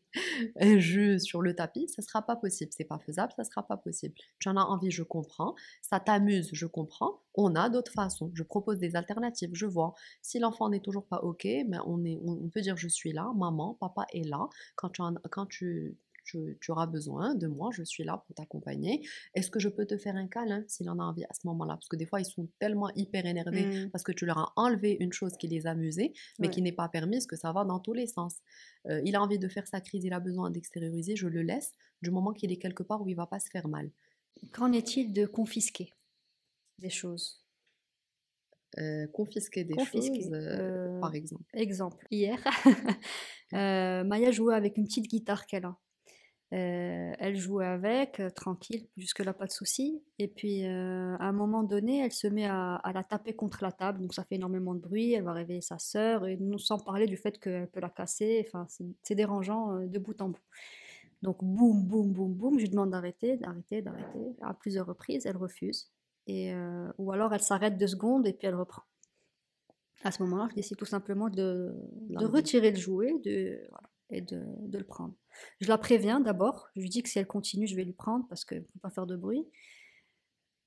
[0.60, 2.72] un jus sur le tapis, ça sera pas possible.
[2.76, 4.14] C'est pas faisable, ça sera pas possible.
[4.40, 5.56] Tu en as envie, je comprends.
[5.82, 7.22] Ça t'amuse, je comprends.
[7.36, 8.32] On a d'autres façons.
[8.34, 9.94] Je propose des alternatives, je vois.
[10.22, 13.14] Si l'enfant n'est toujours pas OK, mais ben, on, est, on peut dire je suis
[13.14, 14.50] là, maman, papa est là.
[14.76, 19.06] Quand tu, quand tu, tu, auras besoin de moi, je suis là pour t'accompagner.
[19.34, 21.76] Est-ce que je peux te faire un câlin s'il en a envie à ce moment-là?
[21.76, 23.90] Parce que des fois, ils sont tellement hyper énervés mmh.
[23.92, 26.88] parce que tu leur as enlevé une chose qui les amusait, mais qui n'est pas
[26.90, 28.38] permise, que ça va dans tous les sens.
[28.88, 31.74] Euh, il a envie de faire sa crise, il a besoin d'extérioriser, je le laisse
[32.02, 33.92] du moment qu'il est quelque part où il va pas se faire mal.
[34.52, 35.94] Qu'en est-il de confisquer
[36.80, 37.44] des choses?
[38.80, 41.44] Euh, confisquer des choses, euh, par exemple.
[41.54, 42.42] Exemple, hier,
[43.52, 45.78] Maya jouait avec une petite guitare qu'elle a.
[46.54, 50.04] Euh, elle jouait avec, euh, tranquille, jusque-là pas de souci.
[50.20, 53.72] Et puis euh, à un moment donné, elle se met à, la taper contre la
[53.72, 55.14] table, donc ça fait énormément de bruit.
[55.14, 58.46] Elle va réveiller sa sœur, et nous sans parler du fait qu'elle peut la casser.
[58.48, 58.68] Enfin,
[59.02, 60.42] c'est dérangeant de bout en bout.
[61.22, 62.60] Donc boum, boum, boum, boum.
[62.60, 64.36] Je lui demande d'arrêter, d'arrêter, d'arrêter.
[64.42, 65.90] À plusieurs reprises, elle refuse.
[66.28, 66.54] Et,
[66.98, 68.84] ou alors elle s'arrête deux secondes et puis elle reprend.
[70.04, 71.74] À ce moment-là, je décide tout simplement de,
[72.10, 75.14] de retirer le jouet de, voilà, et de, de le prendre.
[75.60, 76.70] Je la préviens d'abord.
[76.76, 78.80] Je lui dis que si elle continue, je vais lui prendre parce qu'elle ne peut
[78.82, 79.46] pas faire de bruit.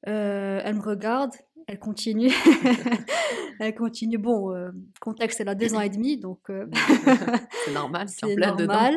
[0.07, 1.33] Euh, elle me regarde
[1.66, 2.30] elle continue.
[3.61, 4.18] elle continue.
[4.18, 6.66] Bon, euh, contexte, elle a deux ans et demi, donc euh,
[7.64, 8.09] c'est normal.
[8.09, 8.96] C'est normal.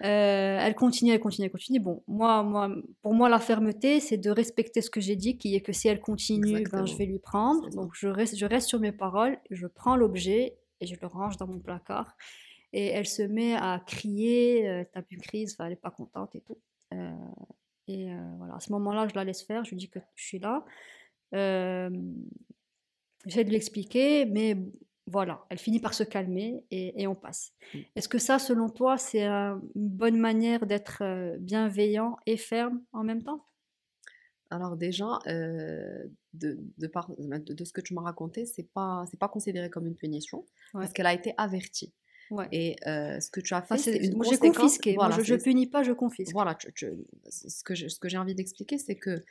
[0.00, 1.80] Elle continue, elle continue, elle continue.
[1.80, 2.70] Bon, moi, moi,
[3.02, 5.88] pour moi, la fermeté, c'est de respecter ce que j'ai dit, qui est que si
[5.88, 7.68] elle continue, ben, je vais lui prendre.
[7.70, 11.36] Donc je reste, je reste sur mes paroles, je prends l'objet et je le range
[11.36, 12.16] dans mon placard.
[12.76, 16.40] Et elle se met à crier, elle tape une crise, elle n'est pas contente et
[16.40, 16.58] tout.
[17.86, 18.08] et
[18.38, 20.64] voilà, à ce moment-là, je la laisse faire, je lui dis que je suis là.
[21.32, 21.92] J'essaie
[23.44, 24.56] de lui expliquer, mais
[25.06, 27.52] voilà, elle finit par se calmer et, on passe.
[27.72, 27.78] Mmh.
[27.94, 33.22] Est-ce que ça, selon toi, c'est une bonne manière d'être bienveillant et ferme en même
[33.22, 33.46] temps?
[34.50, 39.28] Alors déjà, de, de, par, de, ce que tu m'as raconté, c'est pas c'est pas
[39.28, 41.94] considéré comme une punition parce qu'elle a été avertie.
[42.52, 44.94] Et ce que tu as fait, c'est une moi, J'ai confisqué.
[44.94, 46.32] Voilà, je, ne punis pas, je confisque.
[46.32, 49.22] Voilà, ce que ce que j'ai envie d'expliquer, c'est que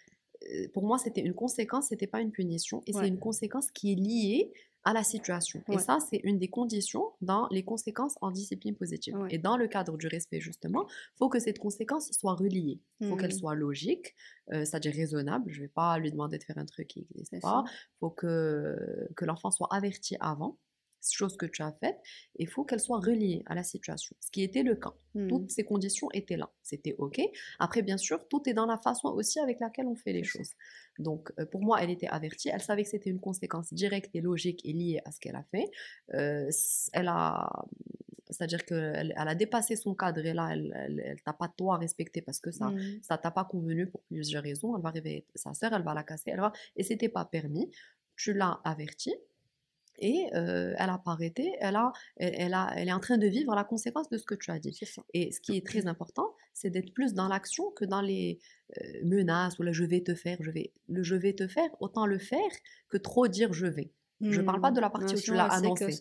[0.73, 3.95] pour moi, c'était une conséquence, c'était pas une punition, et c'est une conséquence qui est
[3.95, 4.51] liée
[4.85, 5.63] à la situation.
[5.71, 9.15] Et ça, c'est une des conditions dans les conséquences en discipline positive.
[9.29, 12.79] Et dans le cadre du respect, justement, il faut que cette conséquence soit reliée.
[12.99, 13.39] Il faut qu'elle mmh.
[13.39, 14.13] soit logique,
[14.51, 15.49] euh, c'est-à-dire raisonnable.
[15.51, 17.63] Je ne vais pas lui demander de faire un truc qui n'existe pas.
[17.67, 20.57] Il faut que, que l'enfant soit averti avant
[21.11, 21.99] chose que tu as faite,
[22.35, 24.93] il faut qu'elle soit reliée à la situation, ce qui était le cas.
[25.13, 25.49] Toutes mmh.
[25.49, 27.21] ces conditions étaient là, c'était OK.
[27.59, 30.51] Après, bien sûr, tout est dans la façon aussi avec laquelle on fait les choses.
[30.97, 34.21] Donc, euh, pour moi, elle était avertie, elle savait que c'était une conséquence directe et
[34.21, 35.69] logique et liée à ce qu'elle a fait.
[36.13, 36.49] Euh,
[36.93, 37.65] elle a
[38.33, 41.77] c'est-à-dire qu'elle elle a dépassé son cadre et là, elle, elle, t'a pas toi à
[41.77, 42.99] respecter parce que ça, mmh.
[43.03, 44.75] ça t'a pas convenu pour plusieurs raisons.
[44.75, 47.71] Elle va arriver sa sœur, elle va la casser, elle va, et c'était pas permis.
[48.15, 49.15] Tu l'as avertie,
[49.99, 53.53] et elle n'a pas arrêté, elle, a, elle, a, elle est en train de vivre
[53.55, 54.77] la conséquence de ce que tu as dit.
[55.13, 58.39] Et ce qui est très important, c'est d'être plus dans l'action que dans les
[59.03, 60.71] menaces ou le je vais te faire, je vais.
[60.89, 62.39] Le je vais te faire, autant le faire
[62.89, 63.91] que trop dire je vais.
[64.21, 64.91] Je ne parle pas de la mmh.
[64.91, 65.91] partie où tu l'as annoncé.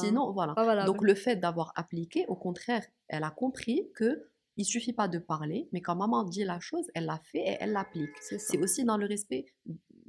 [0.00, 0.84] Sinon, voilà.
[0.84, 5.18] Donc le fait d'avoir appliqué, au contraire, elle a compris que il suffit pas de
[5.18, 8.10] parler, mais quand maman dit la chose, elle la fait et elle l'applique.
[8.20, 9.46] C'est aussi dans le respect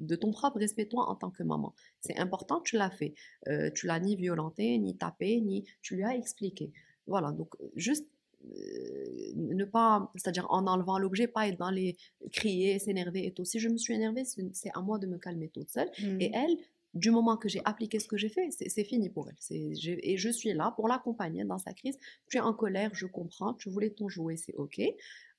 [0.03, 1.73] de ton propre respect toi en tant que maman.
[2.01, 3.13] C'est important, tu l'as fait.
[3.47, 6.71] Euh, tu l'as ni violenté, ni tapé, ni tu lui as expliqué.
[7.07, 8.07] Voilà, donc euh, juste
[8.45, 11.97] euh, ne pas, c'est-à-dire en enlevant l'objet, pas être dans les
[12.31, 13.45] crier, s'énerver et tout.
[13.45, 15.89] Si je me suis énervée, c'est à moi de me calmer toute seule.
[15.97, 16.33] Et mmh.
[16.33, 16.57] elle,
[16.93, 19.37] du moment que j'ai appliqué ce que j'ai fait, c'est fini pour elle.
[19.51, 21.97] et je suis là pour l'accompagner dans sa crise.
[22.29, 23.53] Tu es en colère, je comprends.
[23.55, 24.81] Tu voulais ton jouet, c'est ok.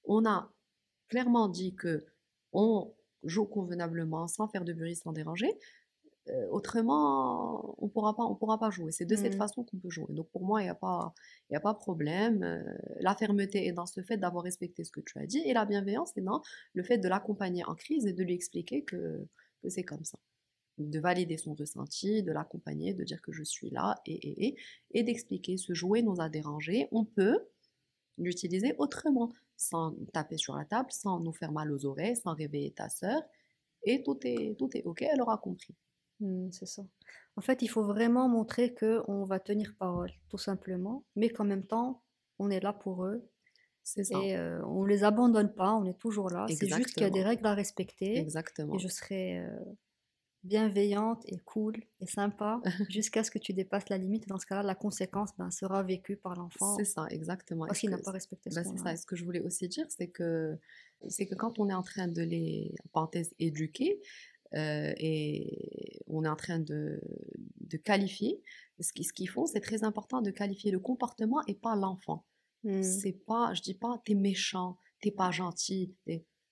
[0.05, 0.51] On a
[1.09, 2.05] clairement dit que
[2.53, 2.93] on
[3.25, 5.53] joue convenablement, sans faire de bruit, sans déranger.
[6.31, 8.93] Euh, autrement, on pourra pas, on pourra pas jouer.
[8.93, 9.39] C'est de cette mmh.
[9.39, 10.15] façon qu'on peut jouer.
[10.15, 11.13] Donc pour moi, il n'y a pas,
[11.51, 12.43] il a pas de problème.
[12.43, 12.63] Euh,
[13.01, 15.67] la fermeté est dans ce fait d'avoir respecté ce que tu as dit, et la
[15.67, 16.41] bienveillance est dans
[16.73, 19.27] le fait de l'accompagner en crise et de lui expliquer que,
[19.63, 20.19] que c'est comme ça.
[20.79, 24.57] De valider son ressenti, de l'accompagner, de dire que je suis là, et, et, et,
[24.93, 26.89] et d'expliquer ce jouet nous a dérangé.
[26.91, 27.39] On peut
[28.17, 32.73] l'utiliser autrement sans taper sur la table, sans nous faire mal aux oreilles, sans réveiller
[32.73, 33.23] ta sœur.
[33.85, 35.75] Et tout est, tout est OK, elle aura compris.
[36.21, 36.83] Mmh, c'est ça.
[37.37, 41.67] En fait, il faut vraiment montrer qu'on va tenir parole, tout simplement, mais qu'en même
[41.67, 42.03] temps,
[42.39, 43.29] on est là pour eux.
[43.83, 44.19] C'est ça.
[44.23, 46.47] Et euh, on ne les abandonne pas, on est toujours là.
[46.49, 48.17] C'est juste qu'il y a des règles à respecter.
[48.17, 48.75] Exactement.
[48.75, 49.51] Et je serai euh,
[50.45, 54.29] bienveillante et cool et sympa jusqu'à ce que tu dépasses la limite.
[54.29, 56.77] Dans ce cas-là, la conséquence ben, sera vécue par l'enfant.
[56.77, 57.67] C'est ça, exactement.
[57.67, 58.97] Parce qu'il n'a pas respecté ce ben, C'est ça.
[58.97, 60.57] ce que je voulais aussi dire, c'est que,
[61.09, 64.01] c'est que quand on est en train de les, en parenthèse, éduquer,
[64.55, 67.01] euh, et on est en train de,
[67.61, 68.41] de qualifier,
[68.79, 72.25] ce qu'ils ce font, c'est très important de qualifier le comportement et pas l'enfant.
[72.63, 72.83] Mmh.
[72.83, 75.95] C'est pas, je dis pas, t'es méchant, t'es pas gentil,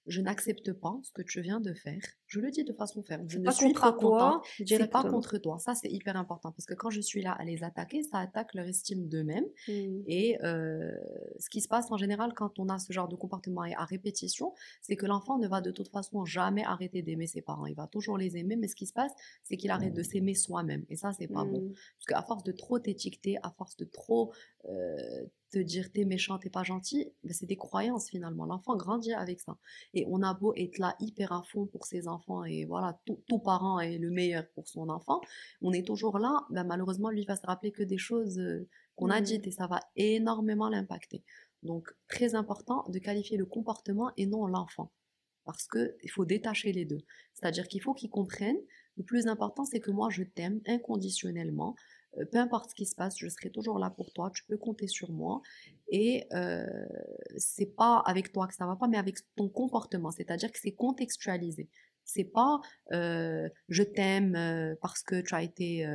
[0.06, 2.02] je n'accepte pas ce que tu viens de faire.
[2.32, 3.28] Je le dis de façon ferme.
[3.28, 4.42] Je ne pas suis pas contente.
[4.66, 5.58] C'est pas contre toi.
[5.58, 8.54] Ça, c'est hyper important parce que quand je suis là à les attaquer, ça attaque
[8.54, 9.44] leur estime d'eux-mêmes.
[9.68, 10.02] Mmh.
[10.06, 10.92] Et euh,
[11.38, 14.54] ce qui se passe en général quand on a ce genre de comportement à répétition,
[14.80, 17.66] c'est que l'enfant ne va de toute façon jamais arrêter d'aimer ses parents.
[17.66, 20.34] Il va toujours les aimer, mais ce qui se passe, c'est qu'il arrête de s'aimer
[20.34, 20.86] soi-même.
[20.88, 21.60] Et ça, c'est pas bon.
[21.60, 21.72] Mmh.
[21.98, 24.32] Parce qu'à force de trop t'étiqueter, à force de trop
[24.70, 24.96] euh,
[25.52, 28.46] te dire t'es méchant, t'es pas gentil, ben c'est des croyances finalement.
[28.46, 29.58] L'enfant grandit avec ça.
[29.92, 33.38] Et on a beau être là hyper à fond pour ses enfants et voilà, tout,
[33.38, 35.20] parent est le meilleur pour son enfant,
[35.60, 39.10] on est toujours là, ben malheureusement lui va se rappeler que des choses euh, qu'on
[39.10, 39.24] a mmh.
[39.24, 41.24] dites et ça va énormément l'impacter.
[41.62, 44.90] Donc très important de qualifier le comportement et non l'enfant.
[45.44, 47.00] Parce qu'il faut détacher les deux.
[47.34, 48.60] C'est-à-dire qu'il faut qu'ils comprennent,
[48.96, 51.74] le plus important c'est que moi je t'aime inconditionnellement,
[52.18, 54.56] euh, peu importe ce qui se passe, je serai toujours là pour toi, tu peux
[54.56, 55.42] compter sur moi.
[55.88, 56.26] Et
[57.36, 60.72] c'est pas avec toi que ça va pas, mais avec ton comportement, c'est-à-dire que c'est
[60.72, 61.68] contextualisé.
[62.04, 65.86] C'est pas je t'aime parce que tu as été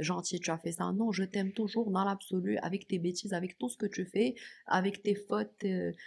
[0.00, 0.92] gentil, tu as fait ça.
[0.92, 4.34] Non, je t'aime toujours dans l'absolu, avec tes bêtises, avec tout ce que tu fais,
[4.66, 5.64] avec tes fautes,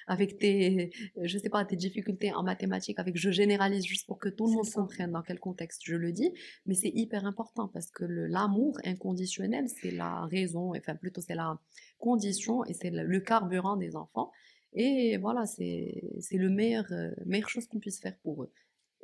[0.07, 4.29] avec tes, je sais pas, tes difficultés en mathématiques, avec je généralise juste pour que
[4.29, 6.31] tout le monde comprenne dans quel contexte je le dis.
[6.65, 11.59] Mais c'est hyper important parce que l'amour inconditionnel, c'est la raison, enfin plutôt c'est la
[11.99, 14.31] condition et c'est le carburant des enfants.
[14.73, 16.85] Et voilà, c'est le meilleur,
[17.25, 18.51] meilleure chose qu'on puisse faire pour eux.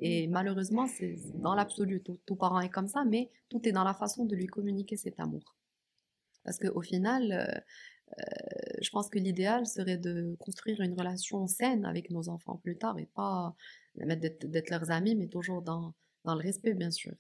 [0.02, 3.84] Et malheureusement, c'est dans l'absolu, tout, tout, parent est comme ça, mais tout est dans
[3.84, 5.56] la façon de lui communiquer cet amour.
[6.44, 7.60] Parce qu'au final, euh,
[8.20, 12.78] euh, je pense que l'idéal serait de construire une relation saine avec nos enfants plus
[12.78, 13.56] tard et pas
[13.96, 15.94] d'être leurs amis, mais toujours dans,
[16.26, 17.14] dans le respect, bien sûr.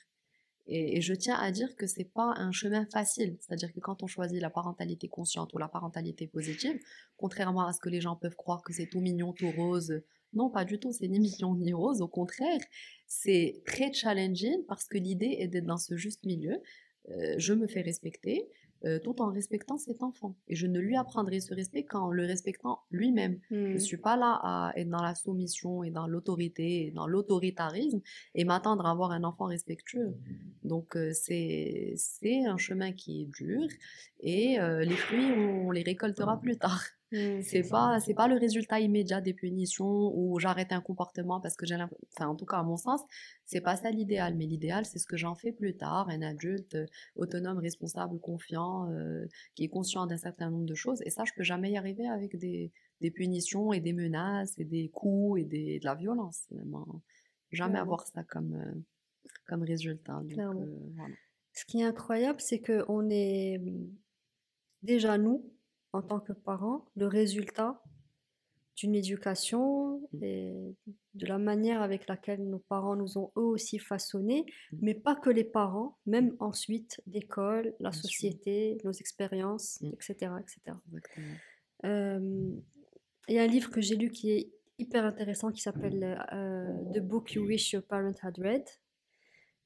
[0.68, 3.38] Et, je tiens à dire que c'est pas un chemin facile.
[3.40, 6.80] C'est-à-dire que quand on choisit la parentalité consciente ou la parentalité positive,
[7.18, 10.02] contrairement à ce que les gens peuvent croire que c'est tout mignon, tout rose,
[10.34, 12.60] non, pas du tout, c'est ni mignon ni rose, au contraire,
[13.08, 16.58] c'est très challenging parce que l'idée est d'être dans ce juste milieu.
[17.10, 18.48] Euh, je me fais respecter
[18.86, 20.36] euh, tout en respectant cet enfant.
[20.48, 23.40] Et je ne lui apprendrai ce respect qu'en le respectant lui-même.
[23.50, 23.80] Je ne mmh.
[23.80, 28.02] suis pas là à être dans la soumission et dans l'autorité et dans l'autoritarisme
[28.34, 30.16] et m'attendre à avoir un enfant respectueux.
[30.64, 31.96] Donc euh, c'est
[32.46, 33.68] un chemin qui est dur
[34.22, 36.82] et les fruits, on les récoltera plus tard.
[37.12, 41.58] Mmh, c'est pas c'est pas le résultat immédiat des punitions ou j'arrête un comportement parce
[41.58, 43.02] que j'ai enfin en tout cas à mon sens
[43.44, 44.36] c'est pas ça l'idéal.
[44.36, 46.86] Mais l'idéal c'est ce que j'en fais plus tard un adulte euh,
[47.16, 51.02] autonome responsable confiant euh, qui est conscient d'un certain nombre de choses.
[51.06, 54.64] Et ça je peux jamais y arriver avec des, des punitions et des menaces et
[54.64, 56.48] des coups et des, de la violence
[57.52, 58.82] jamais avoir ça comme euh,
[59.48, 60.22] comme résultat.
[61.52, 63.62] Ce qui est incroyable c'est que on est
[64.82, 65.52] déjà nous
[65.94, 67.82] en tant que parents le résultat
[68.76, 70.24] d'une éducation mmh.
[70.24, 70.76] et
[71.14, 74.78] de la manière avec laquelle nos parents nous ont eux aussi façonnés, mmh.
[74.82, 80.32] mais pas que les parents, même ensuite l'école, la société, nos expériences, etc.
[80.32, 80.40] Mmh.
[80.40, 80.78] etc.
[83.28, 86.92] Il y a un livre que j'ai lu qui est hyper intéressant qui s'appelle euh,
[86.94, 88.66] The Book You Wish Your Parent Had Read.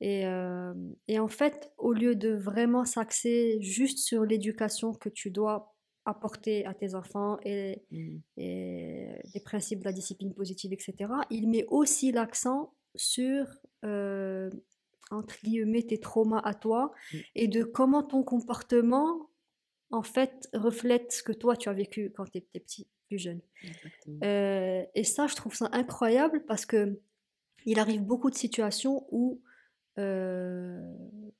[0.01, 0.73] Et, euh,
[1.07, 5.74] et en fait, au lieu de vraiment s'axer juste sur l'éducation que tu dois
[6.05, 8.17] apporter à tes enfants et, mmh.
[8.37, 13.45] et, les principes de la discipline positive, etc., il met aussi l'accent sur,
[13.83, 14.49] euh,
[15.11, 17.17] entre guillemets, tes traumas à toi mmh.
[17.35, 19.29] et de comment ton comportement,
[19.91, 23.41] en fait, reflète ce que toi, tu as vécu quand tu étais petit, plus jeune.
[24.23, 26.99] Euh, et ça, je trouve ça incroyable parce que
[27.65, 29.41] il arrive beaucoup de situations où
[29.97, 30.81] euh,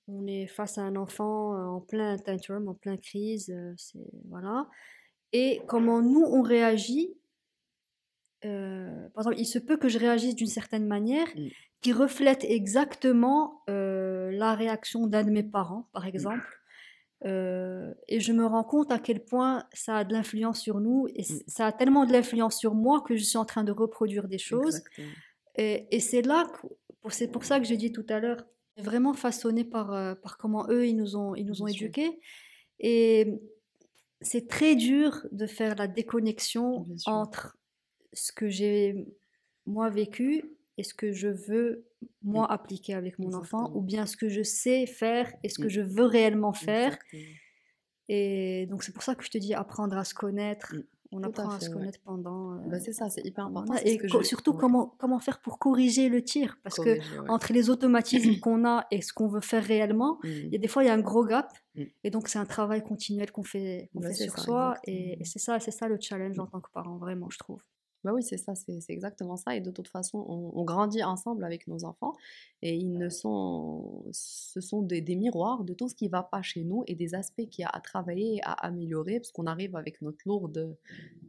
[0.08, 4.00] on est face à un enfant en plein tantrum, en plein crise, c'est
[4.30, 4.68] voilà.
[5.34, 7.14] Et comment nous on réagit.
[8.42, 8.52] par
[9.18, 11.48] exemple, il se peut que je réagisse d'une certaine manière mmh.
[11.82, 16.10] qui reflète exactement la réaction d'un de mes parents, par mmh.
[16.10, 16.62] exemple.
[17.24, 21.24] et je me rends compte à quel point ça a de l'influence sur nous et
[21.24, 21.40] mmh.
[21.48, 24.38] ça a tellement de l'influence sur moi que je suis en train de reproduire des
[24.38, 24.84] choses.
[25.58, 26.68] Et, et c'est là que
[27.14, 28.46] c'est pour ça que j'ai dit tout à l'heure,
[28.78, 32.20] vraiment façonné par, euh, par comment eux, ils nous ont, ils nous ont éduqués.
[32.80, 33.40] Et
[34.22, 37.58] c'est très dur de faire la déconnexion entre
[38.14, 39.06] ce que j'ai
[39.66, 40.46] moi vécu
[40.78, 41.86] et ce que je veux
[42.22, 45.70] moi appliquer avec mon enfant, ou bien ce que je sais faire et ce que
[45.70, 46.98] je veux réellement faire.
[48.10, 50.76] Et donc c'est pour ça que je te dis apprendre à se connaître,
[51.16, 52.56] on apprend à, se connaître pendant.
[52.68, 53.74] Bah, c'est ça, c'est hyper important.
[53.84, 56.58] Et surtout comment, comment faire pour corriger le tir.
[56.64, 57.00] Parce que
[57.30, 60.28] entre les automatismes qu'on a et ce qu'on veut faire réellement, mmh.
[60.28, 61.52] il y a des fois il y a un gros gap.
[61.76, 61.84] Mmh.
[62.04, 64.76] Et donc c'est un travail continuel qu'on fait, bah, fait sur soi.
[64.86, 67.62] Et, et c'est ça, c'est ça le challenge en tant que parent, vraiment, je trouve.
[68.06, 69.56] Bah oui, c'est ça, c'est exactement ça.
[69.56, 72.14] Et de toute façon, on, grandit ensemble avec nos enfants
[72.62, 76.44] et ils ne sont, ce sont des, miroirs de tout ce qui ne va pas
[76.44, 79.48] chez nous et des aspects qu'il y a à travailler et à améliorer parce qu'on
[79.48, 80.78] arrive avec notre lourde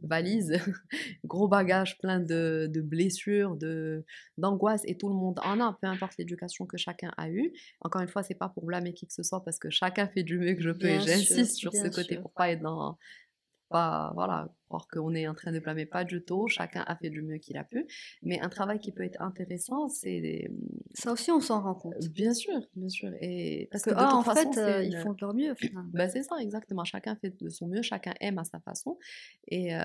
[0.03, 0.53] valise,
[1.25, 4.05] gros bagage plein de, blessures, de
[4.37, 7.53] d'angoisse et tout le monde en a, peu importe l'éducation que chacun a eue.
[7.81, 10.21] Encore une fois, c'est pas pour blâmer qui que ce soit parce que chacun fait
[10.21, 12.99] du mieux que je peux et j'insiste sur ce côté pour pas être dans
[13.69, 17.09] pas voilà croire qu'on est en train de blâmer pas du tout chacun a fait
[17.09, 17.85] du mieux qu'il a pu
[18.23, 20.49] mais un travail qui peut être intéressant c'est
[20.93, 21.93] ça aussi on s'en rend compte.
[21.95, 25.21] euh, bien sûr bien sûr et parce que, ah, en fait euh, ils font de
[25.21, 25.55] leur mieux
[25.93, 28.97] bah, c'est ça exactement chacun fait de son mieux chacun aime à sa façon
[29.47, 29.79] et euh,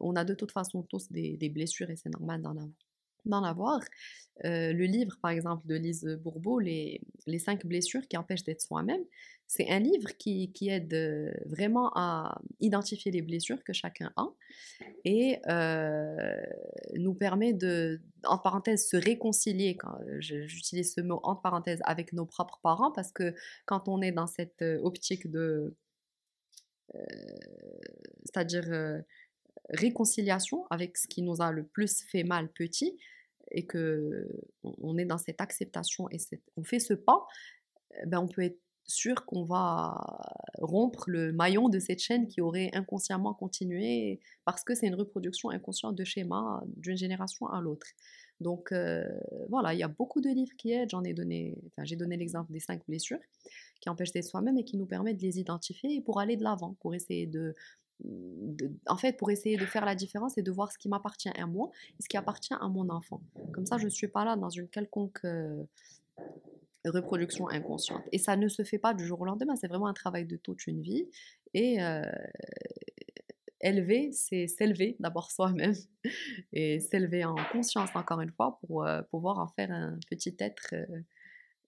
[0.00, 2.68] on a de toute façon tous des, des blessures et c'est normal d'en avoir
[3.24, 3.80] d'en avoir.
[4.44, 8.62] Euh, le livre, par exemple, de Lise Bourbeau, les, les cinq blessures qui empêchent d'être
[8.62, 9.02] soi-même,
[9.46, 14.28] c'est un livre qui, qui, aide euh, vraiment à identifier les blessures que chacun a
[15.04, 16.42] et euh,
[16.94, 22.24] nous permet de, en parenthèse, se réconcilier, quand j'utilise ce mot entre parenthèses, avec nos
[22.24, 23.34] propres parents, parce que
[23.66, 25.76] quand on est dans cette optique de...
[28.24, 29.02] c'est-à-dire
[29.70, 32.98] réconciliation avec ce qui nous a le plus fait mal petit,
[33.52, 34.28] et que
[34.62, 36.16] on est dans cette acceptation et
[36.56, 37.26] on fait ce pas,
[38.02, 39.94] eh ben on peut être sûr qu'on va
[40.58, 45.50] rompre le maillon de cette chaîne qui aurait inconsciemment continué parce que c'est une reproduction
[45.50, 47.86] inconsciente de schémas d'une génération à l'autre.
[48.40, 49.04] Donc euh,
[49.48, 50.90] voilà, il y a beaucoup de livres qui aident.
[50.90, 53.20] J'en ai donné, j'ai donné l'exemple des cinq blessures
[53.80, 56.42] qui empêchent d'être soi-même et qui nous permettent de les identifier et pour aller de
[56.42, 57.54] l'avant, pour essayer de
[58.86, 61.46] en fait, pour essayer de faire la différence et de voir ce qui m'appartient à
[61.46, 63.22] moi et ce qui appartient à mon enfant.
[63.52, 65.64] Comme ça, je ne suis pas là dans une quelconque euh,
[66.84, 68.02] reproduction inconsciente.
[68.12, 70.36] Et ça ne se fait pas du jour au lendemain, c'est vraiment un travail de
[70.36, 71.08] toute une vie.
[71.54, 72.02] Et euh,
[73.60, 75.74] élever, c'est s'élever d'abord soi-même
[76.52, 80.74] et s'élever en conscience, encore une fois, pour euh, pouvoir en faire un petit être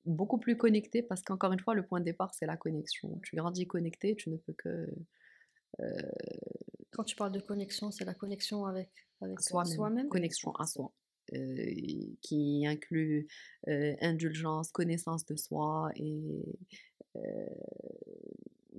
[0.04, 3.20] beaucoup plus connecté parce qu'encore une fois, le point de départ, c'est la connexion.
[3.22, 4.88] Tu grandis connecté, tu ne peux que
[6.90, 10.08] Quand tu parles de connexion, c'est la connexion avec, avec soi-même.
[10.08, 10.92] connexion à soi.
[11.32, 11.74] Euh,
[12.20, 13.26] qui inclut
[13.68, 16.44] euh, indulgence, connaissance de soi et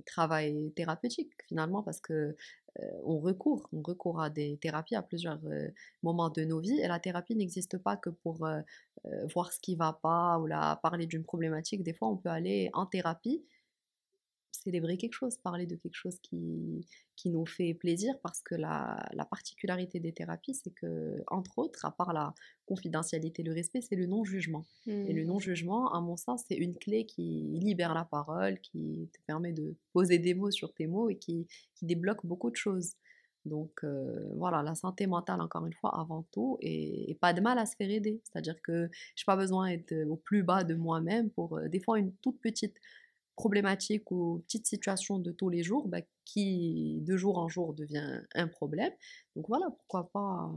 [0.04, 2.36] travail thérapeutique finalement parce que
[3.02, 5.40] on recourt, on recourt à des thérapies à plusieurs
[6.02, 8.46] moments de nos vies et la thérapie n'existe pas que pour
[9.34, 11.82] voir ce qui va pas ou la parler d'une problématique.
[11.82, 13.42] Des fois, on peut aller en thérapie
[14.62, 16.86] célébrer quelque chose, parler de quelque chose qui,
[17.16, 21.84] qui nous fait plaisir, parce que la, la particularité des thérapies, c'est que, entre autres,
[21.84, 22.34] à part la
[22.66, 24.64] confidentialité, le respect, c'est le non-jugement.
[24.86, 25.26] Et le mmh.
[25.26, 29.74] non-jugement, à mon sens, c'est une clé qui libère la parole, qui te permet de
[29.92, 32.94] poser des mots sur tes mots et qui, qui débloque beaucoup de choses.
[33.46, 37.58] Donc euh, voilà, la santé mentale, encore une fois, avant tout, et, pas de mal
[37.58, 38.20] à se faire aider.
[38.24, 41.80] C'est-à-dire que je n'ai pas besoin d'être au plus bas de moi-même pour, euh, des
[41.80, 42.76] fois, une toute petite
[43.36, 48.22] problématique ou petite situation de tous les jours bah, qui de jour en jour devient
[48.34, 48.92] un problème.
[49.36, 50.50] Donc voilà, pourquoi pas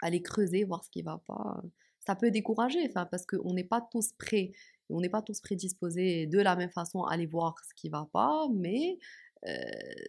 [0.00, 1.62] aller creuser, voir ce qui va pas.
[2.04, 4.50] Ça peut décourager, parce qu'on n'est pas tous prêts,
[4.90, 8.08] on n'est pas tous prédisposés de la même façon à aller voir ce qui va
[8.12, 8.98] pas, mais
[9.46, 9.54] euh,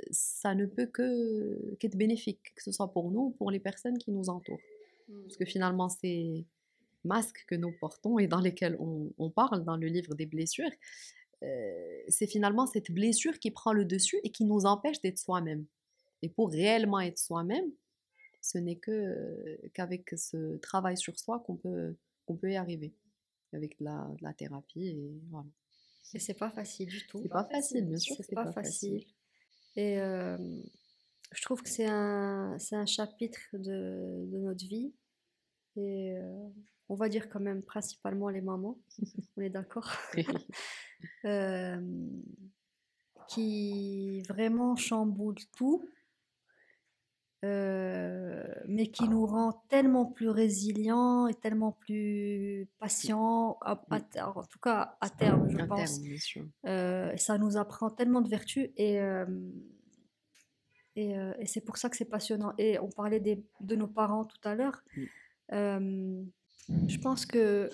[0.09, 3.99] ça ne peut que qu'être bénéfique, que ce soit pour nous ou pour les personnes
[3.99, 4.61] qui nous entourent.
[5.07, 5.47] Parce que mmh.
[5.47, 6.45] finalement, ces
[7.03, 10.71] masques que nous portons et dans lesquels on, on parle dans le livre des blessures,
[12.07, 15.65] c'est finalement cette blessure qui prend le dessus et qui nous empêche d'être soi-même.
[16.21, 17.71] Et pour réellement être soi-même,
[18.41, 22.93] ce n'est que qu'avec ce travail sur soi qu'on peut, qu'on peut y arriver,
[23.53, 25.47] avec de la, la thérapie et voilà.
[26.13, 27.19] Et c'est pas facile du tout.
[27.21, 28.15] C'est pas facile, bien sûr.
[28.17, 29.03] C'est pas, pas, facile.
[29.75, 30.37] Et euh,
[31.31, 34.93] je trouve que c'est un, un chapitre de, de, notre vie.
[35.75, 36.49] Et euh,
[36.89, 38.79] on va dire quand même principalement les mamans,
[39.37, 39.91] on est d'accord,
[41.25, 41.79] euh,
[43.27, 45.89] qui vraiment chamboule tout,
[47.45, 54.97] euh, mais qui nous rend tellement plus résilients et tellement plus patients, en tout cas
[55.01, 56.01] à terme, je pense.
[56.65, 58.99] Euh, ça nous apprend tellement de vertus et,
[60.95, 62.53] et, c'est pour ça que c'est passionnant.
[62.57, 64.83] Et on parlait des, de nos parents tout à l'heure.
[65.49, 67.69] Je pense que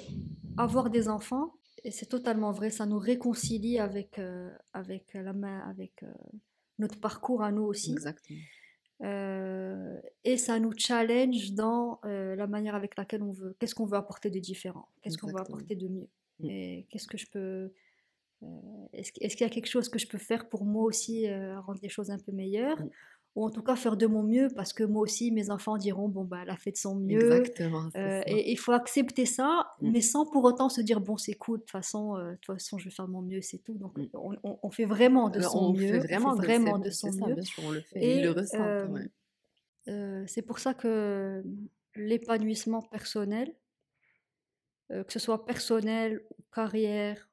[0.58, 5.60] avoir des enfants, et c'est totalement vrai, ça nous réconcilie avec, euh, avec, la main,
[5.70, 6.12] avec euh,
[6.78, 7.92] notre parcours à nous aussi.
[7.92, 8.40] Exactement.
[9.02, 13.98] Euh, et ça nous challenge dans la manière avec laquelle on veut, qu'est-ce qu'on veut
[13.98, 16.10] apporter de différent, qu'est-ce qu'on veut apporter de mieux,
[16.40, 16.50] mm.
[16.50, 17.72] et qu'est-ce que je peux,
[18.92, 21.88] est-ce, qu'il y a quelque chose que je peux faire pour moi aussi rendre les
[21.88, 22.90] choses un peu meilleures, mm
[23.36, 26.10] ou en tout cas faire de mon mieux parce que moi aussi mes enfants diront
[26.10, 27.32] bon bah elle a fait de son mieux.
[27.32, 29.92] Exactement, euh, et il faut accepter ça mmh.
[29.92, 32.46] mais sans pour autant se dire bon c'est cool de toute façon euh, de toute
[32.58, 33.76] façon je vais faire de mon mieux c'est tout.
[33.76, 34.08] Donc mmh.
[34.44, 37.36] on, fait vraiment de son mieux fait vraiment, on fait vraiment de, son mieux.
[37.36, 38.60] bien sûr, on le fait et, le ressent
[39.88, 41.44] euh, c'est pour ça que
[41.96, 43.54] l'épanouissement personnel
[44.90, 47.30] que ce soit personnel ou carrière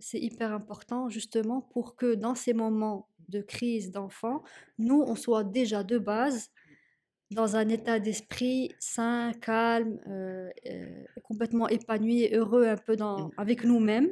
[0.00, 4.42] c'est hyper important justement pour que dans ces moments de crise d'enfant,
[4.78, 6.50] nous, on soit déjà de base
[7.30, 13.28] dans un état d'esprit sain, calme, euh, euh, complètement épanoui et heureux un peu dans,
[13.28, 13.30] mmh.
[13.36, 14.08] avec nous-mêmes,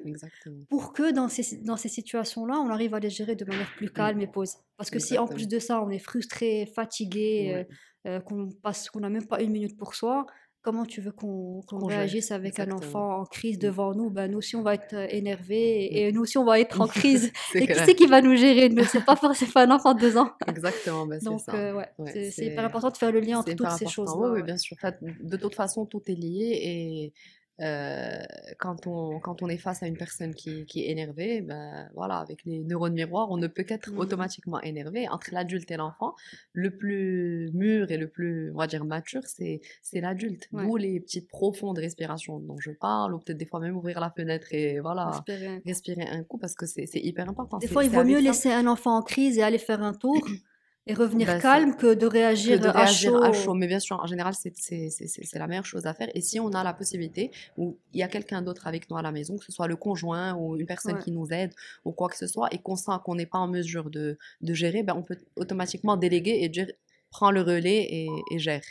[0.69, 3.87] pour que dans ces, dans ces situations-là, on arrive à les gérer de manière plus
[3.87, 3.93] mmh.
[3.93, 4.59] calme et posée.
[4.77, 7.67] Parce que si en plus de ça, on est frustré, fatigué,
[8.07, 10.27] euh, qu'on passe, qu'on n'a même pas une minute pour soi,
[10.67, 14.11] comment tu veux qu'on réagisse avec un enfant en crise devant nous?
[14.11, 16.89] Ben, Nous aussi, on va être euh, énervé et, nous aussi, on va être en
[16.99, 17.31] crise.
[17.55, 18.69] et qui c'est qui va nous gérer?
[18.69, 20.33] Nous, c'est pas forcément un enfant de deux ans.
[20.49, 21.41] Exactement, ben, Donc.
[21.51, 24.13] Euh, ouais, c'est hyper important de faire le lien entre toutes ces choses.
[24.17, 24.77] Oui, bien sûr.
[25.01, 27.13] de toute façon, tout est lié et
[27.61, 28.23] euh,
[28.59, 32.19] quand, on, quand on est face à une personne qui, qui, est énervée, ben voilà,
[32.19, 33.99] avec les neurones miroirs, on ne peut qu'être mmh.
[33.99, 35.09] automatiquement énervé.
[35.09, 36.15] Entre l'adulte et l'enfant,
[36.53, 39.61] le plus mûr et le plus, on va dire, mature, c'est
[39.95, 40.49] l'adulte.
[40.53, 44.11] D'où les petites profondes respirations dont je parle, ou peut-être des fois même ouvrir la
[44.11, 45.25] fenêtre et voilà,
[45.65, 47.59] respirer, un coup parce que c'est hyper important.
[47.59, 50.21] Des fois, il vaut mieux laisser un enfant en crise et aller faire un tour.
[50.89, 53.55] Et revenir bah, calme que de réagir, à, chaud.
[53.55, 56.09] Mais bien sûr, en général, c'est la meilleure chose à faire.
[56.15, 59.03] Et si on a la possibilité, ou il y a quelqu'un d'autre avec nous à
[59.03, 61.53] la maison, que ce soit le conjoint ou une personne qui nous aide
[61.85, 64.55] ou quoi que ce soit, et qu'on sent qu'on n'est pas en mesure de, de
[64.55, 66.69] gérer, ben on peut automatiquement déléguer et dire
[67.11, 68.63] prends le relais et, et gère.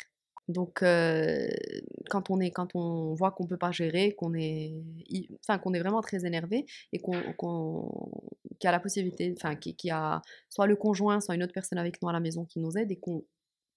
[0.48, 1.48] Donc, euh,
[2.10, 4.74] quand, on est, quand on voit qu'on peut pas gérer, qu'on est,
[5.48, 7.92] enfin, est vraiment très énervé et qu'on,
[8.64, 11.80] y a la possibilité, enfin, qu'il y a soit le conjoint, soit une autre personne
[11.80, 13.24] avec nous à la maison qui nous aide et qu'on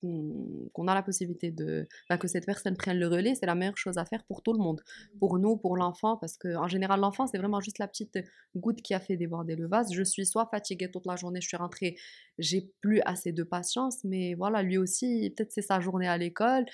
[0.00, 1.86] qu'on a la possibilité de
[2.20, 4.58] que cette personne prenne le relais, c'est la meilleure chose à faire pour tout le
[4.58, 4.82] monde,
[5.18, 8.18] pour nous, pour l'enfant, parce que en général l'enfant c'est vraiment juste la petite
[8.56, 9.92] goutte qui a fait déborder le vase.
[9.92, 11.96] Je suis soit fatiguée toute la journée, je suis rentrée,
[12.38, 16.64] j'ai plus assez de patience, mais voilà lui aussi peut-être c'est sa journée à l'école,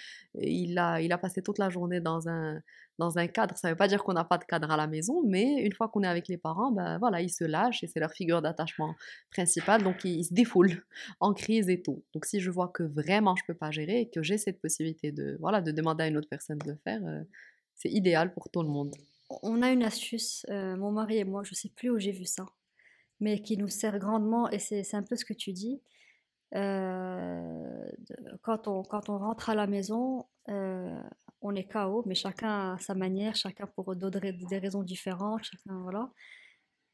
[0.41, 2.61] il a il a passé toute la journée dans un
[2.99, 3.57] dans un cadre.
[3.57, 5.73] Ça ne veut pas dire qu'on n'a pas de cadre à la maison, mais une
[5.73, 8.43] fois qu'on est avec les parents, ben voilà, ils se lâchent et c'est leur figure
[8.43, 8.95] d'attachement
[9.31, 10.85] principale, donc ils, se défoulent
[11.21, 12.05] en crise et tout.
[12.13, 15.13] Donc si je vois que vraiment je peux pas gérer et que j'ai cette possibilité
[15.13, 17.23] de voilà de demander à une autre personne de le faire, euh,
[17.75, 18.95] c'est idéal pour tout le monde.
[19.43, 22.25] On a une astuce, euh, mon mari et moi, je sais plus où j'ai vu
[22.25, 22.47] ça,
[23.21, 25.81] mais qui nous sert grandement et c'est un peu ce que tu dis.
[26.55, 27.87] Euh,
[28.43, 32.95] quand, on, quand on rentre à la maison, on est KO, mais chacun à sa
[32.95, 36.11] manière, chacun pour des raisons différentes, chacun, voilà.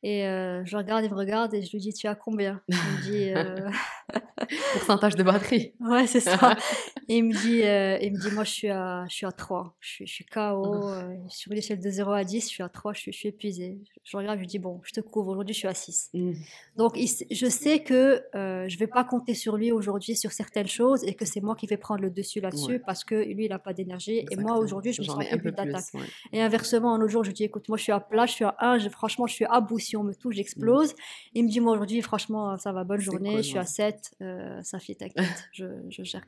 [0.03, 2.63] Et euh, je regarde, il me regarde et je lui dis Tu as combien?
[2.69, 3.71] Il me dit euh,
[4.73, 5.75] Pourcentage de batterie.
[5.81, 6.57] Ouais, c'est ça.
[7.09, 9.33] et il me dit, euh, il me dit Moi, je suis à, je suis à
[9.33, 9.77] 3.
[9.81, 10.91] Je suis, je suis KO.
[11.29, 12.95] sur l'échelle de 0 à 10, je suis à 3.
[12.95, 13.79] Je suis, je suis épuisée.
[14.05, 15.33] Je regarde, je lui dis Bon, je te couvre.
[15.33, 16.11] Aujourd'hui, je suis à 6.
[16.15, 16.33] Mmh.
[16.77, 21.05] Donc, je sais que je ne vais pas compter sur lui aujourd'hui sur certaines choses
[21.05, 23.59] et que c'est moi qui vais prendre le dessus là-dessus parce que lui, il n'a
[23.59, 24.25] pas d'énergie.
[24.31, 25.85] Et moi, aujourd'hui, je me sens un peu d'attaque.
[26.33, 28.45] Et inversement, un autre jour, je dis Écoute, moi, je suis à plat, je suis
[28.45, 28.89] à 1.
[28.89, 30.95] franchement, je suis à bout on me touche, j'explose.
[31.35, 34.63] Il me dit, moi aujourd'hui, franchement, ça va, bonne journée, je suis à 7, euh,
[34.63, 36.25] ça fait t'inquiète, je, je, gère.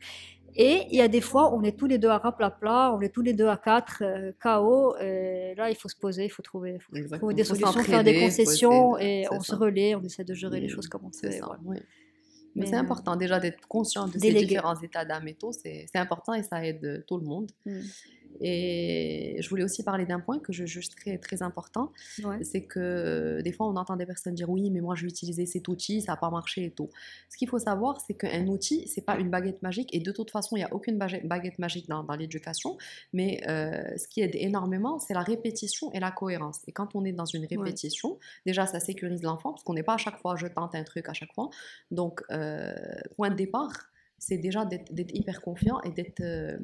[0.54, 3.08] Et il y a des fois, on est tous les deux à plat, on est
[3.08, 4.96] tous les deux à 4, euh, KO.
[4.98, 6.78] Et là, il faut se poser, il faut trouver,
[7.12, 10.68] trouver des solutions, faire des concessions et on se relaie, on essaie de gérer les
[10.68, 11.40] choses comme on sait.
[12.54, 15.52] Mais, c'est euh, important déjà d'être conscient de ces différents états d'âme et tout.
[15.52, 17.50] C'est important et ça aide tout le monde.
[17.64, 17.80] Mm.
[18.40, 21.92] Et je voulais aussi parler d'un point que je juge très, très important.
[22.42, 25.46] C'est que des fois, on entend des personnes dire Oui, mais moi, je vais utiliser
[25.46, 26.90] cet outil, ça n'a pas marché et tout.
[27.28, 29.94] Ce qu'il faut savoir, c'est qu'un outil, c'est pas une baguette magique.
[29.94, 32.76] Et de toute façon, il n'y a aucune baguette magique dans, dans l'éducation.
[33.12, 36.60] Mais euh, ce qui aide énormément, c'est la répétition et la cohérence.
[36.66, 39.94] Et quand on est dans une répétition, déjà, ça sécurise l'enfant parce qu'on n'est pas
[39.94, 41.50] à chaque fois, je tente un truc à chaque fois.
[41.90, 42.74] Donc, euh,
[43.16, 43.91] point de départ,
[44.22, 46.56] c'est déjà d'être hyper confiant et d'être euh,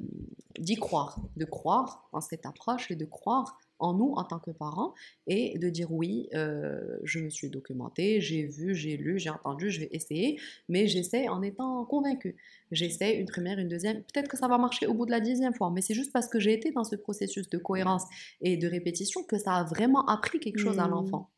[0.60, 4.52] d'y croire, de croire en cette approche et de croire en nous en tant que
[4.52, 4.94] parents
[5.26, 9.70] et de dire oui, euh, je me suis documenté, j'ai vu, j'ai lu, j'ai entendu,
[9.70, 12.36] je vais essayer, mais j'essaie en étant convaincu.
[12.70, 15.54] J'essaie une première, une deuxième, peut-être que ça va marcher au bout de la dixième
[15.54, 18.04] fois, mais c'est juste parce que j'ai été dans ce processus de cohérence
[18.40, 20.90] et de répétition que ça a vraiment appris quelque chose à mmh.
[20.90, 21.30] l'enfant.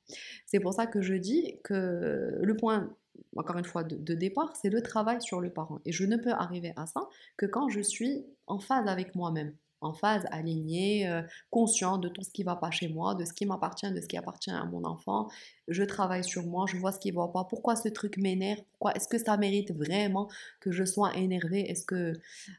[0.45, 2.95] C'est pour ça que je dis que le point
[3.37, 5.81] encore une fois, de, départ, c'est le travail sur le parent.
[5.85, 7.01] Et je ne peux arriver à ça
[7.37, 12.23] que quand je suis en phase avec moi-même, en phase, alignée, euh, conscient de tout
[12.23, 14.65] ce qui va pas chez moi, de ce qui m'appartient, de ce qui appartient à
[14.67, 15.29] mon enfant.
[15.69, 17.45] Je travaille sur moi, je vois ce qui va pas.
[17.45, 20.29] Pourquoi ce truc m'énerve Pourquoi Est-ce que ça mérite vraiment
[20.61, 21.71] que je sois énervée?
[21.71, 22.13] Est-ce que,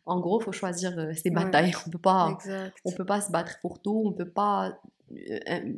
[0.08, 1.74] en gros, faut choisir euh, ses batailles.
[1.86, 2.38] On peut pas,
[2.86, 4.02] on peut pas se battre pour tout.
[4.04, 4.80] On peut pas
[5.12, 5.74] euh,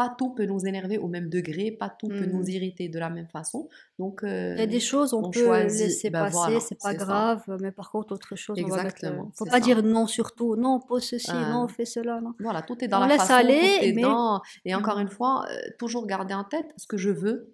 [0.00, 2.48] pas tout peut nous énerver au même degré, pas tout peut nous mmh.
[2.48, 3.68] irriter de la même façon.
[3.98, 7.70] Donc, il y a des choses on, peut laisser ben passer, c'est pas grave, mais
[7.70, 9.24] par contre autre chose, Exactement.
[9.24, 12.32] On va faut pas dire non surtout, non pose ceci, non fais cela, non.
[12.40, 14.02] Voilà, tout est dans on la laisse façon, aller, mais...
[14.64, 15.02] et encore mmh.
[15.02, 17.52] une fois, euh, toujours garder en tête ce que je veux,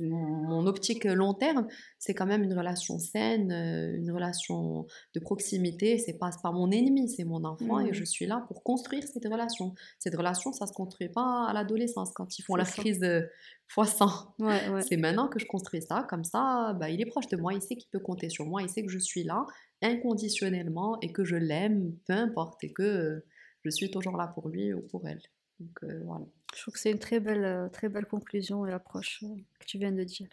[0.00, 1.66] mon, optique long terme,
[1.98, 5.98] c'est quand même une relation saine, euh, une relation de proximité.
[5.98, 8.06] C'est pas, pas mon ennemi, c'est mon enfant et je mmh.
[8.06, 9.74] suis là pour construire cette relation.
[9.98, 13.28] Cette relation, ça se construit pas à l'adolescence quand ils font la crise de
[13.66, 14.34] fois 100.
[14.80, 17.62] C'est maintenant que je construis ça, comme ça, bah, il est proche de moi, il
[17.62, 19.44] sait qu'il peut compter sur moi, il sait que je suis là
[19.82, 23.24] inconditionnellement et que je l'aime, peu importe, et que
[23.64, 25.20] je suis toujours là pour lui ou pour elle.
[25.60, 26.24] Donc euh, voilà.
[26.54, 29.66] Je trouve que c'est une très belle, euh, très belle conclusion et approche euh, que
[29.66, 30.28] tu viens de dire.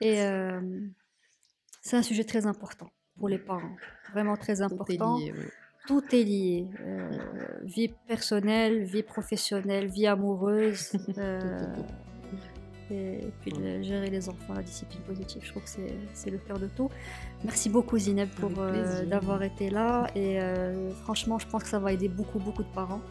[0.00, 0.16] Et
[1.82, 3.76] c'est un sujet très important pour les parents,
[4.12, 5.18] vraiment très important.
[5.86, 6.66] Tout est lié.
[7.62, 10.92] vie personnelle, vie professionnelle, vie amoureuse.
[12.90, 15.42] et puis gérer les enfants, la discipline positive.
[15.44, 15.70] Je trouve que
[16.12, 16.90] c'est le cœur de tout.
[17.44, 20.38] Merci beaucoup Zineb pour d'avoir été là et
[21.02, 23.02] franchement je pense que ça va aider beaucoup beaucoup de parents.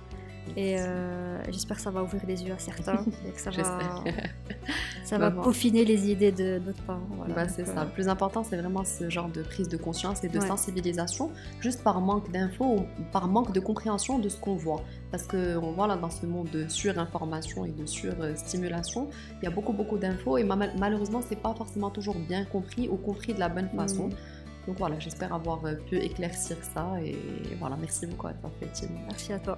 [0.55, 3.63] Et euh, j'espère que ça va ouvrir les yeux à certains et que ça va,
[5.03, 7.01] ça va peaufiner les idées de d'autres parents.
[7.35, 7.81] Bah, c'est ça.
[7.81, 11.31] Euh, le plus important, c'est vraiment ce genre de prise de conscience et de sensibilisation,
[11.59, 14.83] juste par manque d'infos ou par manque de compréhension de ce qu'on voit.
[15.11, 19.09] Parce que on voit là dans ce monde de surinformation et de surstimulation,
[19.41, 22.97] il y a beaucoup beaucoup d'infos et malheureusement, c'est pas forcément toujours bien compris ou
[22.97, 24.07] compris de la bonne façon.
[24.07, 24.13] Mm.
[24.67, 27.17] Donc voilà, j'espère avoir pu éclaircir ça et
[27.59, 28.99] voilà, merci beaucoup à toi, Fétine.
[29.07, 29.57] Merci à toi.